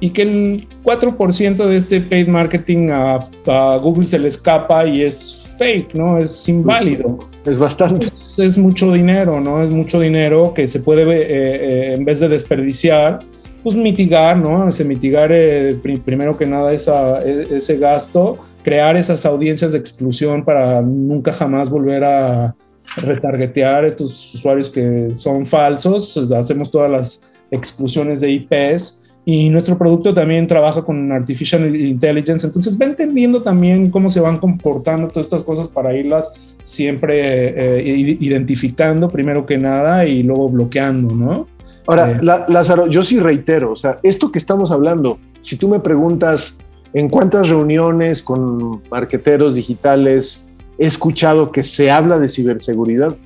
y 0.00 0.10
que 0.10 0.22
el 0.22 0.68
4% 0.82 1.66
de 1.66 1.76
este 1.76 2.00
paid 2.00 2.26
marketing 2.26 2.90
a, 2.90 3.18
a, 3.46 3.76
Google 3.76 4.06
se 4.06 4.18
le 4.18 4.28
escapa 4.28 4.84
y 4.86 5.02
es 5.02 5.54
fake, 5.56 5.94
¿no? 5.94 6.18
Es 6.18 6.48
inválido. 6.48 7.16
Es 7.46 7.56
bastante. 7.56 8.12
Es, 8.36 8.58
mucho 8.58 8.92
dinero, 8.92 9.40
¿no? 9.40 9.62
Es 9.62 9.70
mucho 9.70 10.00
dinero 10.00 10.52
que 10.52 10.66
se 10.66 10.80
puede, 10.80 11.04
eh, 11.04 11.22
eh, 11.30 11.94
en 11.94 12.04
vez 12.04 12.18
de 12.18 12.28
desperdiciar, 12.28 13.18
pues 13.62 13.76
mitigar, 13.76 14.36
¿no? 14.36 14.68
Se 14.72 14.84
mitigar 14.84 15.30
eh, 15.32 15.76
primero 16.04 16.36
que 16.36 16.46
nada 16.46 16.72
esa, 16.72 17.20
e, 17.24 17.56
ese 17.56 17.78
gasto, 17.78 18.38
crear 18.64 18.96
esas 18.96 19.24
audiencias 19.24 19.72
de 19.72 19.78
exclusión 19.78 20.44
para 20.44 20.82
nunca 20.82 21.32
jamás 21.32 21.70
volver 21.70 22.02
a 22.02 22.56
retargetear 22.96 23.84
estos 23.84 24.34
usuarios 24.34 24.70
que 24.70 25.14
son 25.14 25.44
falsos. 25.46 26.16
Hacemos 26.32 26.70
todas 26.70 26.90
las 26.90 27.32
exclusiones 27.50 28.20
de 28.20 28.30
IPs 28.30 29.04
y 29.26 29.48
nuestro 29.48 29.78
producto 29.78 30.12
también 30.12 30.46
trabaja 30.46 30.82
con 30.82 31.10
Artificial 31.10 31.74
Intelligence, 31.74 32.46
entonces 32.46 32.78
va 32.78 32.84
entendiendo 32.84 33.42
también 33.42 33.90
cómo 33.90 34.10
se 34.10 34.20
van 34.20 34.36
comportando 34.36 35.08
todas 35.08 35.26
estas 35.26 35.42
cosas 35.42 35.68
para 35.68 35.94
irlas 35.96 36.56
siempre 36.62 37.78
eh, 37.78 37.82
identificando 38.20 39.08
primero 39.08 39.46
que 39.46 39.56
nada 39.56 40.04
y 40.06 40.22
luego 40.22 40.50
bloqueando, 40.50 41.14
¿no? 41.14 41.46
Ahora, 41.86 42.12
eh, 42.12 42.20
Lázaro, 42.48 42.86
yo 42.86 43.02
sí 43.02 43.18
reitero, 43.18 43.72
o 43.72 43.76
sea, 43.76 43.98
esto 44.02 44.30
que 44.30 44.38
estamos 44.38 44.70
hablando, 44.70 45.18
si 45.40 45.56
tú 45.56 45.68
me 45.68 45.80
preguntas 45.80 46.56
en 46.92 47.08
cuántas 47.08 47.48
reuniones 47.48 48.22
con 48.22 48.80
marqueteros 48.90 49.54
digitales 49.54 50.44
he 50.78 50.86
escuchado 50.86 51.52
que 51.52 51.62
se 51.62 51.90
habla 51.90 52.18
de 52.18 52.28
ciberseguridad, 52.28 53.16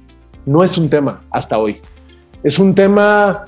no 0.46 0.62
es 0.62 0.78
un 0.78 0.88
tema 0.88 1.22
hasta 1.30 1.58
hoy. 1.58 1.76
Es 2.42 2.58
un 2.58 2.74
tema 2.74 3.44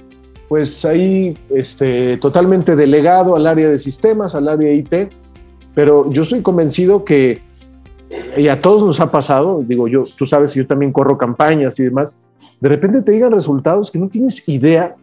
pues 0.49 0.85
ahí 0.85 1.37
este, 1.55 2.17
totalmente 2.17 2.75
delegado 2.75 3.37
al 3.37 3.47
área 3.47 3.69
de 3.69 3.79
sistemas, 3.79 4.35
al 4.35 4.49
área 4.49 4.69
de 4.69 4.75
IT, 4.75 4.95
pero 5.75 6.11
yo 6.11 6.23
estoy 6.23 6.43
convencido 6.43 7.05
que, 7.05 7.39
y 8.37 8.49
a 8.49 8.59
todos 8.59 8.83
nos 8.83 8.99
ha 8.99 9.13
pasado, 9.13 9.63
digo 9.65 9.87
yo, 9.87 10.05
tú 10.19 10.27
sabes, 10.27 10.55
yo 10.55 10.67
también 10.67 10.91
corro 10.91 11.17
campañas 11.17 11.79
y 11.79 11.85
demás, 11.85 12.19
de 12.61 12.69
repente 12.69 13.03
te 13.03 13.13
digan 13.13 13.31
resultados 13.33 13.91
que 13.91 13.99
no 13.99 14.09
tienes 14.09 14.47
idea 14.49 14.97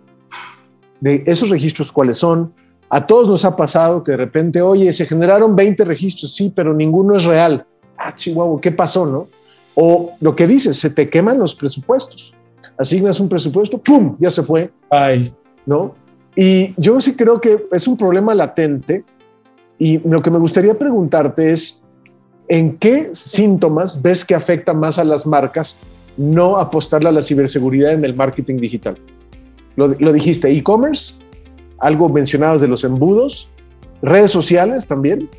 de 1.00 1.24
esos 1.26 1.50
registros 1.50 1.92
cuáles 1.92 2.18
son. 2.18 2.54
A 2.90 3.06
todos 3.06 3.28
nos 3.28 3.46
ha 3.46 3.56
pasado 3.56 4.04
que 4.04 4.12
de 4.12 4.18
repente, 4.18 4.62
oye, 4.62 4.92
se 4.94 5.06
generaron 5.06 5.56
20 5.56 5.84
registros, 5.86 6.36
sí, 6.36 6.52
pero 6.56 6.74
ninguno 6.74 7.16
es 7.16 7.24
real. 7.24 7.66
Ah, 7.98 8.14
chihuahua, 8.16 8.62
¿qué 8.62 8.72
pasó, 8.72 9.06
no? 9.06 9.28
O 9.76 10.12
lo 10.22 10.36
que 10.36 10.48
dices, 10.48 10.78
se 10.78 10.90
te 10.90 11.06
queman 11.06 11.40
los 11.40 11.56
presupuestos 11.56 12.34
asignas 12.78 13.20
un 13.20 13.30
presupuesto, 13.30 13.78
¡pum! 13.78 14.16
Ya 14.20 14.32
se 14.32 14.44
fue. 14.44 14.72
Ay. 14.90 15.34
¿No? 15.66 15.96
Y 16.36 16.74
yo 16.78 17.02
sí 17.02 17.16
creo 17.16 17.42
que 17.42 17.58
es 17.72 17.88
un 17.88 17.98
problema 17.98 18.34
latente 18.36 19.04
y 19.80 20.00
lo 20.10 20.22
que 20.22 20.32
me 20.32 20.38
gustaría 20.38 20.78
preguntarte 20.78 21.52
es, 21.52 21.82
¿en 22.48 22.78
qué 22.78 23.08
síntomas 23.14 24.02
ves 24.02 24.24
que 24.24 24.36
afecta 24.36 24.74
más 24.74 24.98
a 25.00 25.04
las 25.04 25.26
marcas 25.26 25.80
no 26.16 26.58
apostarle 26.58 27.10
a 27.10 27.12
la 27.12 27.22
ciberseguridad 27.22 27.94
en 27.94 28.06
el 28.06 28.16
marketing 28.16 28.56
digital? 28.58 28.98
Lo, 29.76 30.12
dijiste, 30.12 30.50
e-commerce, 30.50 31.14
algo 31.80 32.10
mencionado 32.10 32.58
de 32.58 32.68
los 32.68 32.84
embudos, 32.84 33.48
redes 34.02 34.32
sociales 34.32 34.88
también. 34.88 35.30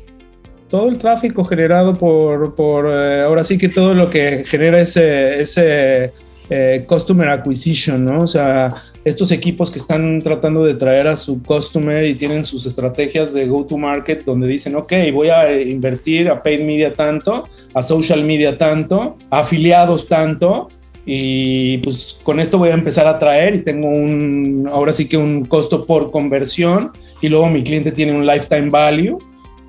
Todo 0.69 0.87
el 0.87 0.97
tráfico 0.97 1.43
generado 1.43 1.93
por, 1.93 2.55
por 2.55 2.93
eh, 2.95 3.21
ahora 3.21 3.43
sí 3.43 3.57
que 3.57 3.69
todo 3.69 3.93
lo 3.93 4.09
que 4.09 4.43
genera 4.45 4.79
ese, 4.79 5.41
ese 5.41 6.11
eh, 6.49 6.83
customer 6.87 7.29
acquisition, 7.29 8.05
¿no? 8.05 8.19
O 8.23 8.27
sea, 8.27 8.73
estos 9.03 9.31
equipos 9.31 9.71
que 9.71 9.79
están 9.79 10.19
tratando 10.19 10.63
de 10.63 10.75
traer 10.75 11.07
a 11.07 11.15
su 11.15 11.41
customer 11.43 12.05
y 12.05 12.15
tienen 12.15 12.43
sus 12.45 12.65
estrategias 12.65 13.33
de 13.33 13.45
go 13.45 13.65
to 13.65 13.77
market 13.77 14.23
donde 14.25 14.47
dicen, 14.47 14.75
ok, 14.75 14.93
voy 15.13 15.29
a 15.29 15.61
invertir 15.61 16.29
a 16.29 16.41
paid 16.41 16.61
media 16.61 16.93
tanto, 16.93 17.47
a 17.73 17.81
social 17.81 18.23
media 18.23 18.57
tanto, 18.57 19.15
a 19.31 19.39
afiliados 19.39 20.07
tanto, 20.07 20.67
y 21.05 21.79
pues 21.79 22.19
con 22.23 22.39
esto 22.39 22.57
voy 22.57 22.69
a 22.69 22.73
empezar 22.73 23.07
a 23.07 23.17
traer 23.17 23.55
y 23.55 23.61
tengo 23.63 23.87
un, 23.87 24.69
ahora 24.71 24.93
sí 24.93 25.07
que 25.07 25.17
un 25.17 25.45
costo 25.45 25.85
por 25.85 26.11
conversión 26.11 26.91
y 27.21 27.29
luego 27.29 27.49
mi 27.49 27.63
cliente 27.63 27.91
tiene 27.91 28.11
un 28.11 28.27
lifetime 28.27 28.69
value 28.69 29.17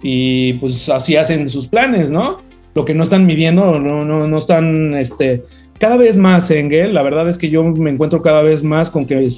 y 0.03 0.55
pues 0.55 0.89
así 0.89 1.17
hacen 1.17 1.49
sus 1.51 1.67
planes, 1.67 2.11
¿no? 2.11 2.39
Lo 2.75 2.85
que 2.85 2.95
no 2.95 3.05
están 3.05 3.27
midiendo, 3.27 3.79
no, 3.79 4.05
no, 4.05 4.27
no 4.27 4.39
están, 4.39 4.95
este, 4.95 5.43
cada 5.81 5.97
vez 5.97 6.19
más, 6.19 6.51
Engel, 6.51 6.93
la 6.93 7.03
verdad 7.03 7.27
es 7.27 7.39
que 7.39 7.49
yo 7.49 7.65
me 7.65 7.91
encuentro 7.91 8.21
cada 8.21 8.43
vez 8.43 8.63
más 8.63 8.91
con 8.91 9.07
que 9.07 9.29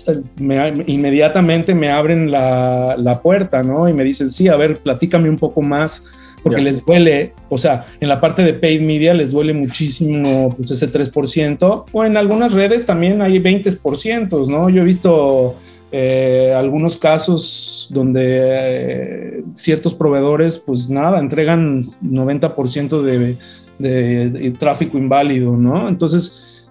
inmediatamente 0.86 1.72
me 1.72 1.88
abren 1.88 2.32
la, 2.32 3.20
puerta, 3.22 3.62
¿no? 3.62 3.88
Y 3.88 3.92
me 3.92 4.02
dicen, 4.02 4.30
sí, 4.32 4.48
a 4.48 4.56
ver, 4.56 4.76
platícame 4.78 5.30
un 5.30 5.38
poco 5.38 5.62
más, 5.62 6.04
porque 6.42 6.60
les 6.60 6.84
duele, 6.84 7.32
o 7.48 7.56
sea, 7.56 7.86
en 8.00 8.08
la 8.08 8.20
parte 8.20 8.42
de 8.42 8.54
paid 8.54 8.80
media 8.80 9.14
les 9.14 9.30
duele 9.30 9.52
muchísimo 9.52 10.52
pues, 10.56 10.72
ese 10.72 10.92
3%, 10.92 11.84
o 11.92 12.04
en 12.04 12.16
algunas 12.16 12.52
redes 12.52 12.84
también 12.84 13.22
hay 13.22 13.38
20%, 13.38 14.48
¿no? 14.48 14.68
Yo 14.68 14.82
he 14.82 14.84
visto 14.84 15.54
eh, 15.92 16.54
algunos 16.56 16.96
casos 16.96 17.88
donde 17.92 18.22
eh, 18.24 19.44
ciertos 19.54 19.94
proveedores, 19.94 20.58
pues 20.58 20.88
nada, 20.88 21.20
entregan 21.20 21.82
90% 22.02 23.02
de 23.02 23.36
de, 23.78 24.54
tráfico 24.58 24.96
inválido, 24.96 25.56
¿no? 25.56 25.88
Entonces, 25.88 26.64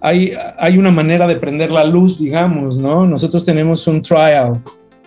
hay, 0.00 0.32
hay 0.58 0.76
una 0.76 0.90
manera 0.90 1.26
de 1.28 1.36
prender 1.36 1.70
la 1.70 1.84
luz, 1.84 2.18
digamos, 2.18 2.76
¿no? 2.76 3.04
Nosotros 3.04 3.44
tenemos 3.44 3.86
un 3.86 4.02
trial 4.02 4.52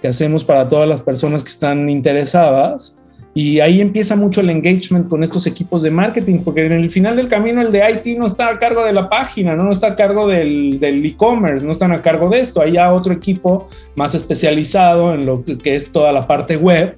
que 0.01 0.07
hacemos 0.07 0.43
para 0.43 0.69
todas 0.69 0.88
las 0.88 1.01
personas 1.01 1.43
que 1.43 1.49
están 1.49 1.89
interesadas 1.89 3.03
y 3.38 3.60
ahí 3.60 3.82
empieza 3.82 4.15
mucho 4.15 4.41
el 4.41 4.50
engagement 4.50 5.08
con 5.08 5.23
estos 5.23 5.45
equipos 5.45 5.84
de 5.84 5.91
marketing, 5.91 6.39
porque 6.43 6.65
en 6.65 6.71
el 6.71 6.89
final 6.89 7.17
del 7.17 7.28
camino 7.28 7.62
el 7.62 7.71
de 7.71 7.84
IT 7.91 8.17
no 8.17 8.26
está 8.26 8.50
a 8.50 8.58
cargo 8.58 8.84
de 8.84 8.91
la 8.91 9.10
página, 9.10 9.56
no, 9.56 9.71
está 9.71 9.89
a 9.89 9.95
cargo 9.95 10.28
del 10.28 10.82
e-commerce, 10.82 11.63
no 11.63 11.71
están 11.71 11.91
a 11.91 12.00
cargo 12.00 12.32
de 12.32 12.39
esto. 12.39 12.62
Hay 12.62 12.71
ya 12.71 12.91
otro 12.91 13.13
equipo 13.13 13.69
más 13.95 14.15
especializado 14.15 15.13
en 15.13 15.28
lo 15.28 15.43
que 15.45 15.76
es 15.76 15.91
toda 15.91 16.12
la 16.12 16.26
parte 16.26 16.58
web 16.58 16.95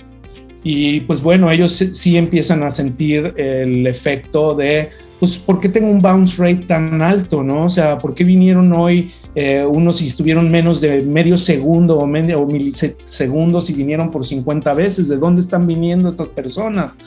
y 0.64 1.02
pues 1.02 1.22
bueno, 1.22 1.52
ellos 1.52 1.74
sí 1.74 2.16
empiezan 2.16 2.64
a 2.64 2.72
sentir 2.72 3.34
el 3.36 3.86
efecto 3.86 4.56
de, 4.56 4.88
pues, 5.20 5.38
¿por 5.38 5.60
qué 5.60 5.70
tengo 5.70 5.90
un 5.90 6.00
bounce 6.00 6.42
rate 6.42 6.66
tan 6.66 7.02
alto? 7.02 7.44
¿no? 7.44 7.66
O 7.66 7.70
sea, 7.70 7.98
¿por 7.98 8.14
qué 8.14 8.24
vinieron 8.24 8.72
hoy 8.74 9.12
eh, 9.36 9.66
unos 9.66 10.02
y 10.02 10.08
estuvieron 10.08 10.48
menos 10.48 10.82
de 10.82 11.04
medio 11.04 11.38
segundo 11.38 11.98
o, 11.98 12.08
medio, 12.08 12.42
o 12.42 12.46
milisegundos 12.46 13.70
y 13.70 13.74
vinieron 13.74 14.10
por 14.12 14.26
50 14.26 14.74
veces? 14.74 15.08
¿De 15.08 15.18
dónde 15.18 15.42
están 15.42 15.68
viniendo 15.68 16.10
estas 16.10 16.30
personas? 16.30 16.98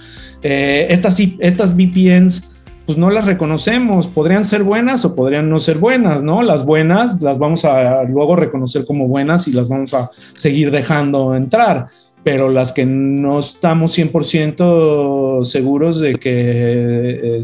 Eh, 0.43 0.87
estas, 0.91 1.19
estas 1.39 1.75
VPNs 1.75 2.53
pues 2.85 2.99
no 2.99 3.11
las 3.11 3.25
reconocemos, 3.25 4.09
podrían 4.09 4.45
ser 4.45 4.65
buenas 4.65 5.05
o 5.05 5.15
podrían 5.15 5.49
no 5.49 5.61
ser 5.61 5.79
buenas, 5.79 6.23
¿no? 6.23 6.43
Las 6.43 6.65
buenas 6.65 7.23
las 7.23 7.39
vamos 7.39 7.65
a 7.65 8.03
luego 8.03 8.35
reconocer 8.35 8.85
como 8.85 9.07
buenas 9.07 9.47
y 9.47 9.53
las 9.53 9.69
vamos 9.69 9.95
a 9.95 10.11
seguir 10.35 10.73
dejando 10.73 11.37
entrar 11.37 11.87
pero 12.25 12.49
las 12.49 12.73
que 12.73 12.87
no 12.87 13.41
estamos 13.41 13.99
100% 13.99 15.45
seguros 15.45 16.01
de 16.01 16.15
que 16.15 17.41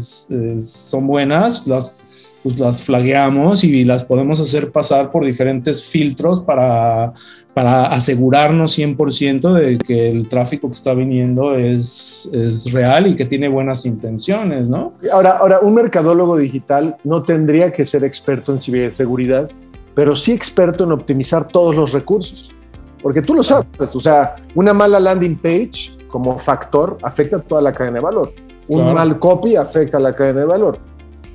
son 0.61 1.07
buenas, 1.07 1.67
las, 1.67 2.05
pues 2.43 2.57
las 2.57 2.81
flagueamos 2.81 3.63
y 3.63 3.83
las 3.83 4.05
podemos 4.05 4.39
hacer 4.39 4.71
pasar 4.71 5.11
por 5.11 5.25
diferentes 5.25 5.83
filtros 5.83 6.41
para, 6.41 7.13
para 7.53 7.87
asegurarnos 7.87 8.77
100% 8.77 9.51
de 9.51 9.77
que 9.77 10.11
el 10.11 10.29
tráfico 10.29 10.69
que 10.69 10.75
está 10.75 10.93
viniendo 10.93 11.57
es, 11.57 12.29
es, 12.33 12.71
real 12.71 13.07
y 13.07 13.15
que 13.17 13.25
tiene 13.25 13.49
buenas 13.49 13.85
intenciones, 13.85 14.69
¿no? 14.69 14.93
Ahora, 15.11 15.37
ahora, 15.39 15.59
un 15.59 15.73
mercadólogo 15.73 16.37
digital 16.37 16.95
no 17.03 17.23
tendría 17.23 17.73
que 17.73 17.85
ser 17.85 18.05
experto 18.05 18.53
en 18.53 18.61
ciberseguridad, 18.61 19.49
pero 19.93 20.15
sí 20.15 20.31
experto 20.31 20.85
en 20.85 20.93
optimizar 20.93 21.47
todos 21.47 21.75
los 21.75 21.91
recursos. 21.91 22.55
Porque 23.01 23.21
tú 23.21 23.33
lo 23.33 23.43
sabes, 23.43 23.95
o 23.95 23.99
sea, 23.99 24.35
una 24.55 24.73
mala 24.73 24.99
landing 24.99 25.37
page 25.37 25.91
como 26.09 26.37
factor 26.39 26.97
afecta 27.03 27.37
a 27.37 27.41
toda 27.41 27.61
la 27.61 27.71
cadena 27.71 27.97
de 27.97 28.03
valor. 28.03 28.29
Un 28.67 28.93
mal 28.93 29.17
copy 29.19 29.55
afecta 29.55 29.97
a 29.97 29.99
la 29.99 30.13
cadena 30.13 30.41
de 30.41 30.45
valor. 30.45 30.77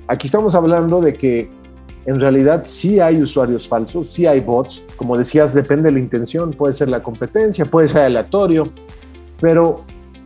Aquí 0.08 0.26
estamos 0.26 0.54
hablando 0.54 1.00
de 1.00 1.12
que 1.12 1.50
en 2.06 2.20
realidad 2.20 2.64
sí 2.66 3.00
hay 3.00 3.20
usuarios 3.22 3.66
falsos, 3.66 4.08
sí 4.08 4.26
hay 4.26 4.40
bots. 4.40 4.82
Como 4.96 5.16
decías, 5.16 5.54
depende 5.54 5.84
de 5.84 5.92
la 5.92 5.98
intención, 5.98 6.52
puede 6.52 6.74
ser 6.74 6.90
la 6.90 7.02
competencia, 7.02 7.64
puede 7.64 7.88
ser 7.88 8.02
aleatorio, 8.02 8.64
pero 9.40 9.80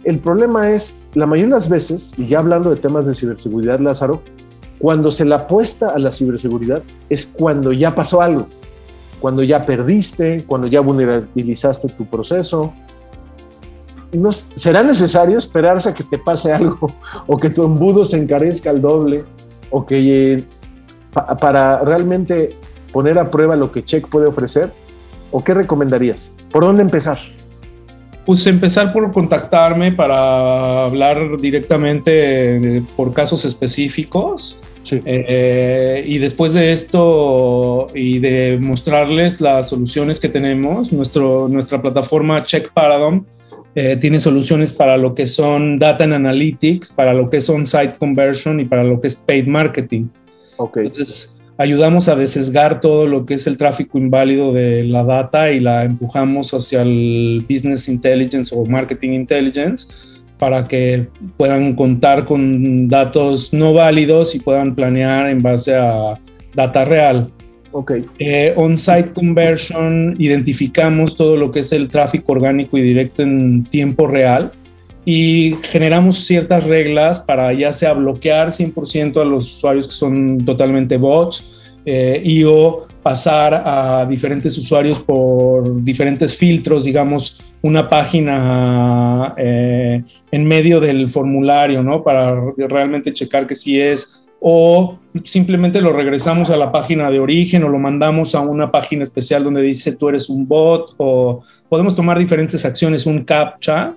el 0.05 0.19
problema 0.19 0.71
es, 0.71 0.99
la 1.15 1.27
mayoría 1.27 1.55
de 1.55 1.61
las 1.61 1.69
veces, 1.69 2.13
y 2.17 2.27
ya 2.27 2.39
hablando 2.39 2.71
de 2.71 2.77
temas 2.77 3.07
de 3.07 3.15
ciberseguridad, 3.15 3.79
Lázaro, 3.79 4.23
cuando 4.79 5.11
se 5.11 5.25
la 5.25 5.37
apuesta 5.37 5.87
a 5.87 5.99
la 5.99 6.13
ciberseguridad 6.13 6.83
es 7.09 7.27
cuando 7.27 7.73
ya 7.73 7.95
pasó 7.95 8.23
algo 8.23 8.47
cuando 9.21 9.43
ya 9.43 9.65
perdiste, 9.65 10.45
cuando 10.47 10.67
ya 10.67 10.81
vulnerabilizaste 10.81 11.89
tu 11.89 12.07
proceso. 12.07 12.73
No, 14.13 14.33
¿Será 14.33 14.83
necesario 14.83 15.39
esperarse 15.39 15.91
a 15.91 15.95
que 15.95 16.05
te 16.05 16.19
pase 16.19 16.53
algo 16.55 16.91
o 17.27 17.37
que 17.37 17.51
tu 17.51 17.65
embudo 17.65 18.05
se 18.05 18.17
encarezca 18.17 18.71
al 18.71 18.81
doble 18.81 19.25
o 19.71 19.85
que 19.85 20.43
para 21.41 21.81
realmente 21.81 22.51
poner 22.93 23.19
a 23.19 23.31
prueba 23.31 23.57
lo 23.57 23.71
que 23.71 23.85
Check 23.85 24.09
puede 24.09 24.27
ofrecer? 24.27 24.73
¿O 25.31 25.45
qué 25.45 25.53
recomendarías? 25.53 26.31
¿Por 26.51 26.65
dónde 26.65 26.83
empezar? 26.83 27.19
Pues 28.25 28.47
empezar 28.47 28.93
por 28.93 29.11
contactarme 29.13 29.93
para 29.93 30.85
hablar 30.85 31.39
directamente 31.39 32.83
por 32.97 33.13
casos 33.13 33.45
específicos. 33.45 34.61
Eh, 34.93 36.05
y 36.07 36.19
después 36.19 36.53
de 36.53 36.73
esto 36.73 37.87
y 37.95 38.19
de 38.19 38.59
mostrarles 38.61 39.41
las 39.41 39.69
soluciones 39.69 40.21
que 40.21 40.29
tenemos, 40.29 40.93
nuestro, 40.93 41.49
nuestra 41.49 41.81
plataforma 41.81 42.43
Check 42.43 42.73
Paradigm 42.73 43.25
eh, 43.75 43.97
tiene 43.97 44.19
soluciones 44.19 44.73
para 44.73 44.97
lo 44.97 45.13
que 45.13 45.27
son 45.27 45.79
data 45.79 46.05
and 46.05 46.15
analytics, 46.15 46.91
para 46.91 47.15
lo 47.15 47.31
que 47.31 47.41
son 47.41 47.67
site 47.67 47.95
conversion 47.99 48.61
y 48.61 48.65
para 48.65 48.83
lo 48.83 49.01
que 49.01 49.09
es 49.09 49.17
paid 49.17 49.47
marketing. 49.47 50.07
Okay. 50.57 50.87
Entonces, 50.87 51.41
ayudamos 51.59 52.09
a 52.09 52.17
desesgar 52.17 52.81
todo 52.81 53.07
lo 53.07 53.27
que 53.27 53.35
es 53.35 53.47
el 53.47 53.59
tráfico 53.59 53.99
inválido 53.99 54.53
de 54.53 54.85
la 54.85 55.05
data 55.05 55.51
y 55.51 55.61
la 55.61 55.85
empujamos 55.85 56.55
hacia 56.55 56.83
el 56.83 57.45
business 57.49 57.89
intelligence 57.89 58.55
o 58.55 58.65
marketing 58.65 59.11
intelligence 59.11 59.87
para 60.39 60.63
que 60.63 61.09
puedan 61.37 61.75
contar 61.75 62.25
con 62.25 62.89
datos 62.89 63.53
no 63.53 63.73
válidos 63.73 64.35
y 64.35 64.41
puedan 64.41 64.75
planear 64.75 65.29
en 65.29 65.43
base 65.43 65.75
a 65.75 66.13
data 66.55 66.85
real. 66.85 67.31
Ok. 67.73 67.93
Eh, 68.19 68.55
On-site 68.57 69.13
conversion, 69.13 70.15
identificamos 70.19 71.17
todo 71.17 71.37
lo 71.37 71.51
que 71.51 71.61
es 71.61 71.73
el 71.73 71.89
tráfico 71.89 72.33
orgánico 72.33 72.79
y 72.79 72.83
directo 72.83 73.23
en 73.23 73.63
tiempo 73.65 74.07
real 74.07 74.51
y 75.05 75.57
generamos 75.71 76.25
ciertas 76.25 76.65
reglas 76.65 77.21
para 77.21 77.53
ya 77.53 77.73
sea 77.73 77.95
bloquear 77.95 78.49
100% 78.49 79.21
a 79.21 79.25
los 79.25 79.55
usuarios 79.57 79.87
que 79.87 79.95
son 79.95 80.45
totalmente 80.45 80.97
bots 80.97 81.75
eh, 81.87 82.21
y 82.23 82.45
o 82.45 82.87
pasar 83.03 83.63
a 83.65 84.05
diferentes 84.07 84.59
usuarios 84.59 84.99
por 84.99 85.83
diferentes 85.83 86.37
filtros, 86.37 86.85
digamos, 86.85 87.41
una 87.63 87.89
página 87.89 89.35
eh, 89.37 90.03
en 90.31 90.45
medio 90.47 90.81
del 90.81 91.09
formulario, 91.09 91.83
¿no? 91.83 92.03
Para 92.03 92.35
realmente 92.57 93.13
checar 93.13 93.47
que 93.47 93.55
sí 93.55 93.81
es 93.81 94.25
o 94.41 94.99
simplemente 95.25 95.81
lo 95.81 95.93
regresamos 95.93 96.51
a 96.51 96.57
la 96.57 96.71
página 96.71 97.11
de 97.11 97.19
origen 97.19 97.65
o 97.65 97.69
lo 97.69 97.79
mandamos 97.79 98.35
a 98.37 98.41
una 98.41 98.71
página 98.71 99.03
especial 99.03 99.43
donde 99.43 99.63
dice 99.63 99.93
tú 99.93 100.09
eres 100.09 100.29
un 100.29 100.47
bot 100.47 100.95
o 100.97 101.43
podemos 101.69 101.97
tomar 101.97 102.19
diferentes 102.19 102.65
acciones, 102.65 103.05
un 103.07 103.25
captcha 103.25 103.95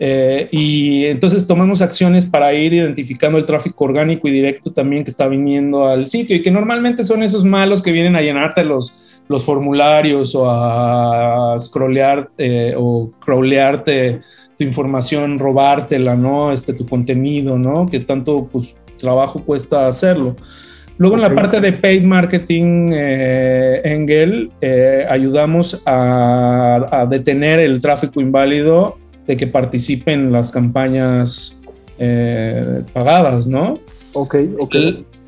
eh, 0.00 0.48
y 0.50 1.04
entonces 1.06 1.46
tomamos 1.46 1.80
acciones 1.82 2.26
para 2.26 2.52
ir 2.52 2.74
identificando 2.74 3.38
el 3.38 3.46
tráfico 3.46 3.84
orgánico 3.84 4.26
y 4.26 4.32
directo 4.32 4.72
también 4.72 5.04
que 5.04 5.10
está 5.10 5.28
viniendo 5.28 5.86
al 5.86 6.08
sitio 6.08 6.36
y 6.36 6.42
que 6.42 6.50
normalmente 6.50 7.04
son 7.04 7.22
esos 7.22 7.44
malos 7.44 7.80
que 7.80 7.92
vienen 7.92 8.16
a 8.16 8.20
llenarte 8.20 8.64
los, 8.64 9.15
los 9.28 9.44
formularios 9.44 10.34
o 10.34 10.50
a 10.50 11.56
scrollear 11.58 12.30
eh, 12.38 12.74
o 12.76 13.10
crawlearte 13.18 14.20
tu 14.56 14.64
información, 14.64 15.38
robártela, 15.38 16.16
¿no? 16.16 16.52
Este, 16.52 16.72
tu 16.72 16.86
contenido, 16.86 17.58
¿no? 17.58 17.86
Que 17.86 18.00
tanto 18.00 18.48
pues, 18.50 18.76
trabajo 18.98 19.42
cuesta 19.42 19.86
hacerlo. 19.86 20.36
Luego 20.98 21.16
en 21.16 21.22
la 21.22 21.34
parte 21.34 21.60
de 21.60 21.72
paid 21.72 22.04
marketing, 22.04 22.88
eh, 22.90 23.82
Engel, 23.84 24.50
ayudamos 25.10 25.82
a, 25.84 26.86
a, 26.90 27.04
detener 27.04 27.60
el 27.60 27.82
tráfico 27.82 28.18
inválido 28.22 28.96
de 29.26 29.36
que 29.36 29.46
participen 29.46 30.20
en 30.20 30.32
las 30.32 30.50
campañas 30.50 31.60
eh, 31.98 32.82
pagadas, 32.92 33.46
¿no? 33.46 33.78
Ok, 34.12 34.36
ok. 34.58 34.74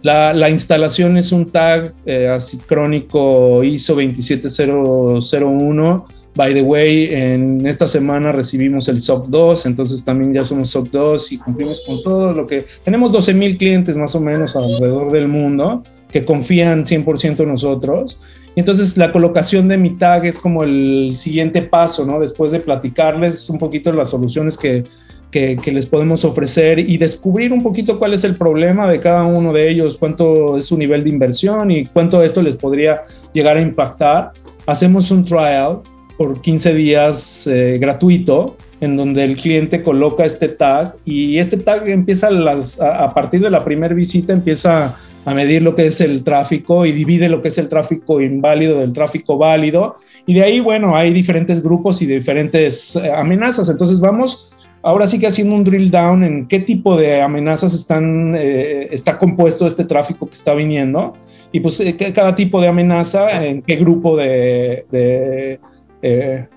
La, 0.03 0.33
la 0.33 0.49
instalación 0.49 1.17
es 1.17 1.33
un 1.33 1.51
tag 1.51 1.93
eh, 2.07 2.29
asíncrónico 2.29 3.65
ISO 3.65 3.97
27001. 3.97 6.07
By 6.37 6.55
the 6.55 6.63
way, 6.63 7.13
en 7.13 7.67
esta 7.67 7.89
semana 7.89 8.31
recibimos 8.31 8.87
el 8.89 9.03
SOC 9.03 9.27
2, 9.29 9.67
entonces 9.67 10.05
también 10.05 10.33
ya 10.33 10.45
somos 10.45 10.71
SOC 10.71 10.91
2 10.91 11.33
y 11.33 11.39
cumplimos 11.39 11.83
con 11.85 12.01
todo 12.03 12.33
lo 12.33 12.47
que... 12.47 12.65
Tenemos 12.85 13.11
12 13.11 13.35
mil 13.35 13.57
clientes 13.57 13.97
más 13.97 14.15
o 14.15 14.21
menos 14.21 14.55
alrededor 14.55 15.11
del 15.11 15.27
mundo 15.27 15.83
que 16.13 16.25
confían 16.25 16.85
100% 16.85 17.41
en 17.41 17.49
nosotros 17.49 18.21
entonces 18.59 18.97
la 18.97 19.13
colocación 19.13 19.69
de 19.69 19.77
mi 19.77 19.91
tag 19.91 20.27
es 20.27 20.41
como 20.41 20.65
el 20.65 21.13
siguiente 21.15 21.63
paso, 21.63 22.05
¿no? 22.05 22.19
Después 22.19 22.51
de 22.51 22.59
platicarles 22.59 23.49
un 23.51 23.61
poquito 23.61 23.93
las 23.93 24.11
soluciones 24.11 24.59
que, 24.59 24.83
que, 25.31 25.59
les 25.73 25.87
podemos 25.87 26.25
ofrecer 26.25 26.79
y 26.79 26.97
descubrir 26.97 27.53
un 27.53 27.63
poquito 27.63 27.99
cuál 27.99 28.15
es 28.15 28.25
el 28.25 28.37
problema 28.37 28.89
de 28.89 29.01
cada 29.01 29.25
uno 29.25 29.53
de 29.53 29.69
ellos, 29.69 29.97
cuánto 29.97 30.57
es 30.57 30.67
su 30.67 30.79
nivel 30.79 31.05
de 31.05 31.11
inversión 31.11 31.71
y 31.71 31.85
cuánto 31.85 32.23
esto 32.23 32.43
les 32.43 32.57
podría 32.57 33.03
llegar 33.33 33.57
a 33.57 33.61
impactar. 33.61 34.33
Hacemos 34.67 35.11
un 35.11 35.25
trial 35.25 35.81
por 36.17 36.41
15 36.41 36.75
días 36.75 37.47
eh, 37.47 37.79
gratuito 37.81 38.57
en 38.81 38.97
donde 38.97 39.25
el 39.25 39.37
cliente 39.37 39.83
coloca 39.83 40.25
este 40.25 40.49
tag 40.49 40.95
y 41.05 41.39
este 41.39 41.57
tag 41.57 41.89
empieza 41.89 42.29
a, 42.29 43.05
a 43.05 43.15
partir 43.15 43.41
de 43.41 43.51
la 43.51 43.65
primera 43.65 43.95
visita 43.95 44.33
empieza 44.33 44.95
a 45.25 45.35
medir 45.35 45.63
lo 45.63 45.75
que 45.75 45.87
es 45.87 46.01
el 46.01 46.25
tráfico 46.25 46.87
y 46.87 46.93
divide 46.93 47.29
lo 47.29 47.43
que 47.43 47.49
es 47.49 47.59
el 47.59 47.69
tráfico 47.69 48.21
inválido 48.21 48.81
del 48.81 48.93
tráfico 48.93 49.37
válido. 49.37 49.97
Y 50.27 50.35
de 50.35 50.43
ahí, 50.43 50.61
bueno, 50.61 50.97
hay 50.97 51.13
diferentes 51.13 51.63
grupos 51.63 52.01
y 52.01 52.07
diferentes 52.07 52.97
eh, 52.97 53.13
amenazas. 53.13 53.69
Entonces 53.69 54.01
vamos 54.01 54.55
ahora 54.83 55.07
sí 55.07 55.19
que 55.19 55.27
haciendo 55.27 55.55
un 55.55 55.63
drill 55.63 55.91
down 55.91 56.25
en 56.25 56.47
qué 56.47 56.61
tipo 56.61 56.97
de 56.97 57.21
amenazas 57.21 57.75
están, 57.75 58.35
eh, 58.37 58.89
está 58.91 59.19
compuesto 59.19 59.67
este 59.67 59.85
tráfico 59.85 60.27
que 60.27 60.35
está 60.35 60.55
viniendo. 60.55 61.13
Y 61.53 61.61
pues 61.61 61.81
eh, 61.81 61.97
cada 61.97 62.35
tipo 62.35 62.61
de 62.61 62.69
amenaza, 62.69 63.45
en 63.45 63.63
qué 63.63 63.77
grupo 63.77 64.17
de... 64.17 65.59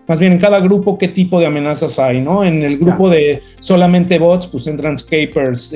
más 0.07 0.19
bien 0.19 0.33
en 0.33 0.39
cada 0.39 0.59
grupo 0.59 0.97
qué 0.97 1.07
tipo 1.07 1.39
de 1.39 1.45
amenazas 1.45 1.97
hay, 1.97 2.21
¿no? 2.21 2.43
En 2.43 2.61
el 2.61 2.77
grupo 2.77 3.09
de 3.09 3.41
solamente 3.59 4.19
bots, 4.19 4.47
pues 4.47 4.67
entran 4.67 4.97
scapers, 4.97 5.75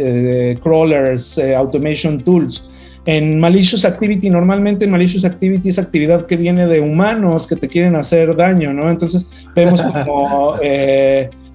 crawlers, 0.61 1.39
automation 1.39 2.21
tools 2.23 2.71
en 3.05 3.39
malicious 3.39 3.85
activity, 3.85 4.29
normalmente 4.29 4.87
malicious 4.87 5.25
activity 5.25 5.69
es 5.69 5.77
actividad 5.77 6.25
que 6.25 6.35
viene 6.35 6.65
de 6.65 6.79
humanos 6.81 7.45
que 7.45 7.55
te 7.55 7.67
quieren 7.67 7.95
hacer 7.95 8.35
daño, 8.35 8.73
¿no? 8.73 8.89
Entonces 8.89 9.29
vemos 9.55 9.81
como 9.81 10.55